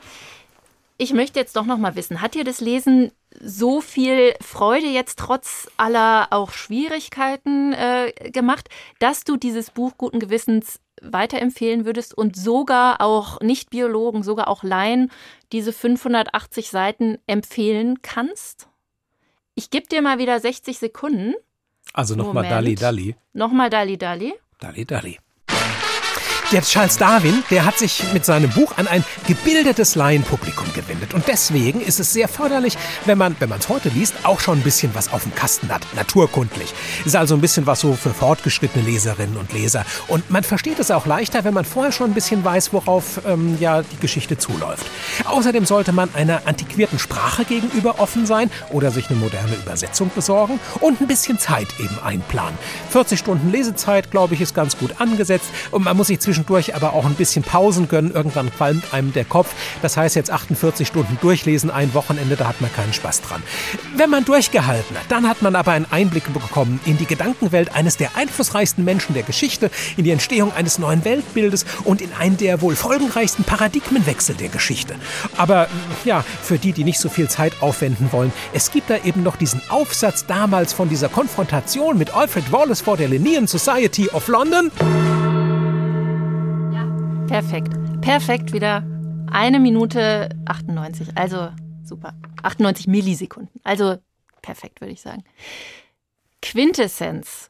ich 0.98 1.14
möchte 1.14 1.40
jetzt 1.40 1.56
doch 1.56 1.66
noch 1.66 1.78
mal 1.78 1.96
wissen, 1.96 2.22
hat 2.22 2.36
dir 2.36 2.44
das 2.44 2.62
Lesen 2.62 3.12
so 3.42 3.82
viel 3.82 4.34
Freude 4.42 4.88
jetzt 4.88 5.20
trotz 5.20 5.70
aller 5.78 6.28
auch 6.32 6.52
Schwierigkeiten 6.52 7.74
äh, 7.74 8.12
gemacht, 8.32 8.70
dass 9.00 9.24
du 9.24 9.38
dieses 9.38 9.72
Buch 9.72 9.94
guten 9.98 10.20
Gewissens 10.20 10.80
weiterempfehlen 11.02 11.86
würdest 11.86 12.18
und 12.18 12.36
sogar 12.36 13.02
auch 13.02 13.40
Nicht-Biologen, 13.42 14.24
sogar 14.24 14.48
auch 14.48 14.64
Laien 14.64 15.12
diese 15.52 15.74
580 15.74 16.70
Seiten 16.70 17.18
empfehlen 17.28 18.02
kannst? 18.02 18.68
Ich 19.56 19.70
gebe 19.70 19.88
dir 19.88 20.02
mal 20.02 20.18
wieder 20.18 20.40
60 20.40 20.80
Sekunden. 20.80 21.36
Also 21.94 22.16
nochmal 22.16 22.48
Dali 22.48 22.76
Dali. 22.76 23.16
Nochmal 23.34 23.70
Dali 23.70 23.98
Dali. 23.98 24.34
Dali 24.60 24.86
Dali. 24.86 25.18
Der 26.54 26.62
Charles 26.62 27.00
Darwin, 27.00 27.44
der 27.50 27.66
hat 27.66 27.80
sich 27.80 28.04
mit 28.14 28.26
seinem 28.26 28.52
Buch 28.52 28.78
an 28.78 28.88
ein 28.88 29.04
gebildetes 29.26 29.96
Laienpublikum 29.96 30.72
gewendet. 30.76 31.16
Und 31.16 31.28
deswegen 31.28 31.82
ist 31.82 32.00
es 32.00 32.14
sehr 32.14 32.28
förderlich, 32.28 32.78
wenn 33.06 33.18
man, 33.18 33.36
wenn 33.40 33.50
man 33.50 33.58
es 33.58 33.70
heute 33.70 33.90
liest, 33.90 34.14
auch 34.22 34.40
schon 34.40 34.60
ein 34.60 34.62
bisschen 34.62 34.94
was 34.94 35.12
auf 35.12 35.24
dem 35.24 35.34
Kasten 35.34 35.74
hat. 35.74 35.82
Naturkundlich. 35.96 36.72
Ist 37.06 37.16
also 37.16 37.34
ein 37.34 37.42
bisschen 37.42 37.66
was 37.66 37.80
so 37.80 37.94
für 37.94 38.12
fortgeschrittene 38.12 38.86
Leserinnen 38.86 39.36
und 39.36 39.52
Leser. 39.52 39.84
Und 40.08 40.30
man 40.30 40.44
versteht 40.44 40.78
es 40.78 40.92
auch 40.92 41.08
leichter, 41.08 41.44
wenn 41.44 41.56
man 41.56 41.66
vorher 41.66 41.92
schon 41.92 42.12
ein 42.12 42.14
bisschen 42.14 42.46
weiß, 42.46 42.72
worauf 42.72 43.22
ähm, 43.26 43.58
ja 43.60 43.82
die 43.82 43.98
Geschichte 43.98 44.38
zuläuft. 44.38 44.86
Außerdem 45.26 45.66
sollte 45.66 45.92
man 45.92 46.14
einer 46.14 46.44
antiquierten 46.46 47.00
Sprache 47.00 47.46
gegenüber 47.46 48.00
offen 48.00 48.28
sein 48.28 48.52
oder 48.70 48.92
sich 48.92 49.10
eine 49.10 49.18
moderne 49.18 49.56
Übersetzung 49.56 50.12
besorgen 50.14 50.60
und 50.82 51.02
ein 51.02 51.08
bisschen 51.08 51.40
Zeit 51.40 51.70
eben 51.80 51.98
einplanen. 52.04 52.60
40 52.92 53.18
Stunden 53.18 53.52
Lesezeit, 53.52 54.12
glaube 54.12 54.36
ich, 54.36 54.42
ist 54.42 54.54
ganz 54.54 54.78
gut 54.78 55.02
angesetzt 55.02 55.48
und 55.72 55.84
man 55.84 55.98
muss 55.98 56.08
sich 56.08 56.20
zwischen 56.20 56.43
zwischendurch 56.44 56.76
aber 56.76 56.94
auch 56.94 57.06
ein 57.06 57.16
bisschen 57.16 57.44
Pausen 57.44 57.88
gönnen. 57.88 58.12
Irgendwann 58.12 58.52
qualmt 58.52 58.94
einem 58.94 59.14
der 59.14 59.26
Kopf. 59.26 59.54
Das 59.82 59.98
heißt 59.98 60.16
jetzt 60.16 60.30
48 60.30 60.88
Stunden 60.88 61.18
durchlesen, 61.22 61.72
ein 61.72 61.94
Wochenende, 61.94 62.36
da 62.36 62.48
hat 62.48 62.60
man 62.60 62.72
keinen 62.74 62.94
Spaß 62.94 63.22
dran. 63.22 63.42
Wenn 63.96 64.10
man 64.10 64.26
durchgehalten 64.26 64.98
hat, 64.98 65.06
dann 65.10 65.28
hat 65.28 65.42
man 65.42 65.56
aber 65.56 65.72
einen 65.72 65.88
Einblick 65.90 66.32
bekommen 66.34 66.80
in 66.86 66.98
die 66.98 67.06
Gedankenwelt 67.06 67.74
eines 67.76 67.98
der 67.98 68.16
einflussreichsten 68.16 68.84
Menschen 68.84 69.14
der 69.14 69.24
Geschichte, 69.24 69.72
in 69.96 70.04
die 70.04 70.12
Entstehung 70.12 70.54
eines 70.54 70.80
neuen 70.80 71.06
Weltbildes 71.06 71.66
und 71.86 72.02
in 72.02 72.12
einen 72.14 72.38
der 72.38 72.62
wohl 72.62 72.76
folgenreichsten 72.76 73.46
Paradigmenwechsel 73.46 74.36
der 74.36 74.50
Geschichte. 74.50 74.96
Aber 75.38 75.68
ja, 76.04 76.26
für 76.42 76.58
die, 76.58 76.74
die 76.74 76.84
nicht 76.84 77.00
so 77.00 77.10
viel 77.10 77.30
Zeit 77.30 77.54
aufwenden 77.62 78.12
wollen, 78.12 78.34
es 78.54 78.72
gibt 78.72 78.90
da 78.90 78.98
eben 78.98 79.24
noch 79.24 79.38
diesen 79.38 79.62
Aufsatz 79.70 80.26
damals 80.26 80.74
von 80.74 80.90
dieser 80.90 81.10
Konfrontation 81.10 81.98
mit 81.98 82.14
Alfred 82.14 82.52
Wallace 82.52 82.82
vor 82.82 82.98
der 82.98 83.08
Linnean 83.08 83.48
Society 83.48 84.10
of 84.10 84.28
London. 84.28 84.72
Perfekt. 87.34 87.74
Perfekt 88.02 88.54
wieder. 88.54 88.86
Eine 89.32 89.60
Minute 89.60 90.30
98. 90.46 91.18
Also 91.18 91.50
super. 91.84 92.14
98 92.44 92.86
Millisekunden. 92.86 93.60
Also 93.64 93.98
perfekt, 94.44 94.82
würde 94.82 94.94
ich 94.94 95.02
sagen. 95.02 95.24
Quintessenz. 96.44 97.50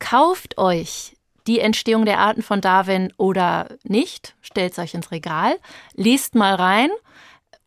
Kauft 0.00 0.58
euch 0.58 1.16
die 1.46 1.60
Entstehung 1.60 2.04
der 2.04 2.18
Arten 2.18 2.42
von 2.42 2.60
Darwin 2.60 3.10
oder 3.16 3.68
nicht. 3.84 4.36
Stellt 4.42 4.72
es 4.72 4.78
euch 4.78 4.92
ins 4.92 5.10
Regal. 5.10 5.56
Lest 5.94 6.34
mal 6.34 6.54
rein 6.54 6.90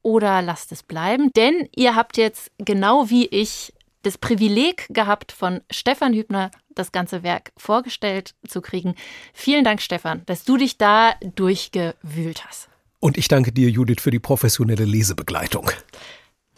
oder 0.03 0.43
lasst 0.43 0.71
es 0.71 0.83
bleiben. 0.83 1.31
Denn 1.35 1.67
ihr 1.75 1.95
habt 1.95 2.17
jetzt 2.17 2.51
genau 2.59 3.09
wie 3.09 3.25
ich 3.25 3.73
das 4.03 4.17
Privileg 4.17 4.87
gehabt, 4.89 5.31
von 5.31 5.61
Stefan 5.71 6.13
Hübner 6.13 6.51
das 6.75 6.91
ganze 6.91 7.23
Werk 7.23 7.51
vorgestellt 7.57 8.35
zu 8.47 8.61
kriegen. 8.61 8.95
Vielen 9.33 9.63
Dank, 9.63 9.81
Stefan, 9.81 10.23
dass 10.25 10.43
du 10.43 10.57
dich 10.57 10.77
da 10.77 11.15
durchgewühlt 11.35 12.45
hast. 12.45 12.69
Und 12.99 13.17
ich 13.17 13.27
danke 13.27 13.51
dir, 13.51 13.69
Judith, 13.69 14.01
für 14.01 14.11
die 14.11 14.19
professionelle 14.19 14.85
Lesebegleitung. 14.85 15.69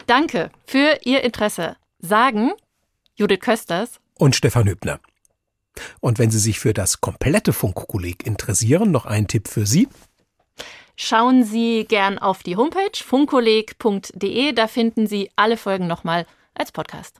Danke 0.06 0.52
für 0.68 1.00
Ihr 1.04 1.24
Interesse. 1.24 1.78
Sagen 2.00 2.52
Judith 3.16 3.40
Kösters 3.40 4.00
und 4.18 4.36
Stefan 4.36 4.68
Hübner. 4.68 5.00
Und 6.00 6.20
wenn 6.20 6.32
Sie 6.32 6.40
sich 6.40 6.60
für 6.60 6.74
das 6.74 7.02
komplette 7.02 7.54
Funkkolleg 7.54 8.26
interessieren, 8.26 8.92
noch 8.92 9.06
ein 9.06 9.28
Tipp 9.28 9.48
für 9.48 9.66
Sie. 9.66 9.88
Schauen 10.96 11.44
Sie 11.44 11.86
gern 11.88 12.20
auf 12.20 12.44
die 12.44 12.56
Homepage 12.56 12.96
funkoleg.de, 12.96 14.54
da 14.54 14.68
finden 14.68 15.08
Sie 15.08 15.30
alle 15.36 15.58
Folgen 15.58 15.88
nochmal 15.88 16.26
als 16.54 16.72
Podcast. 16.72 17.20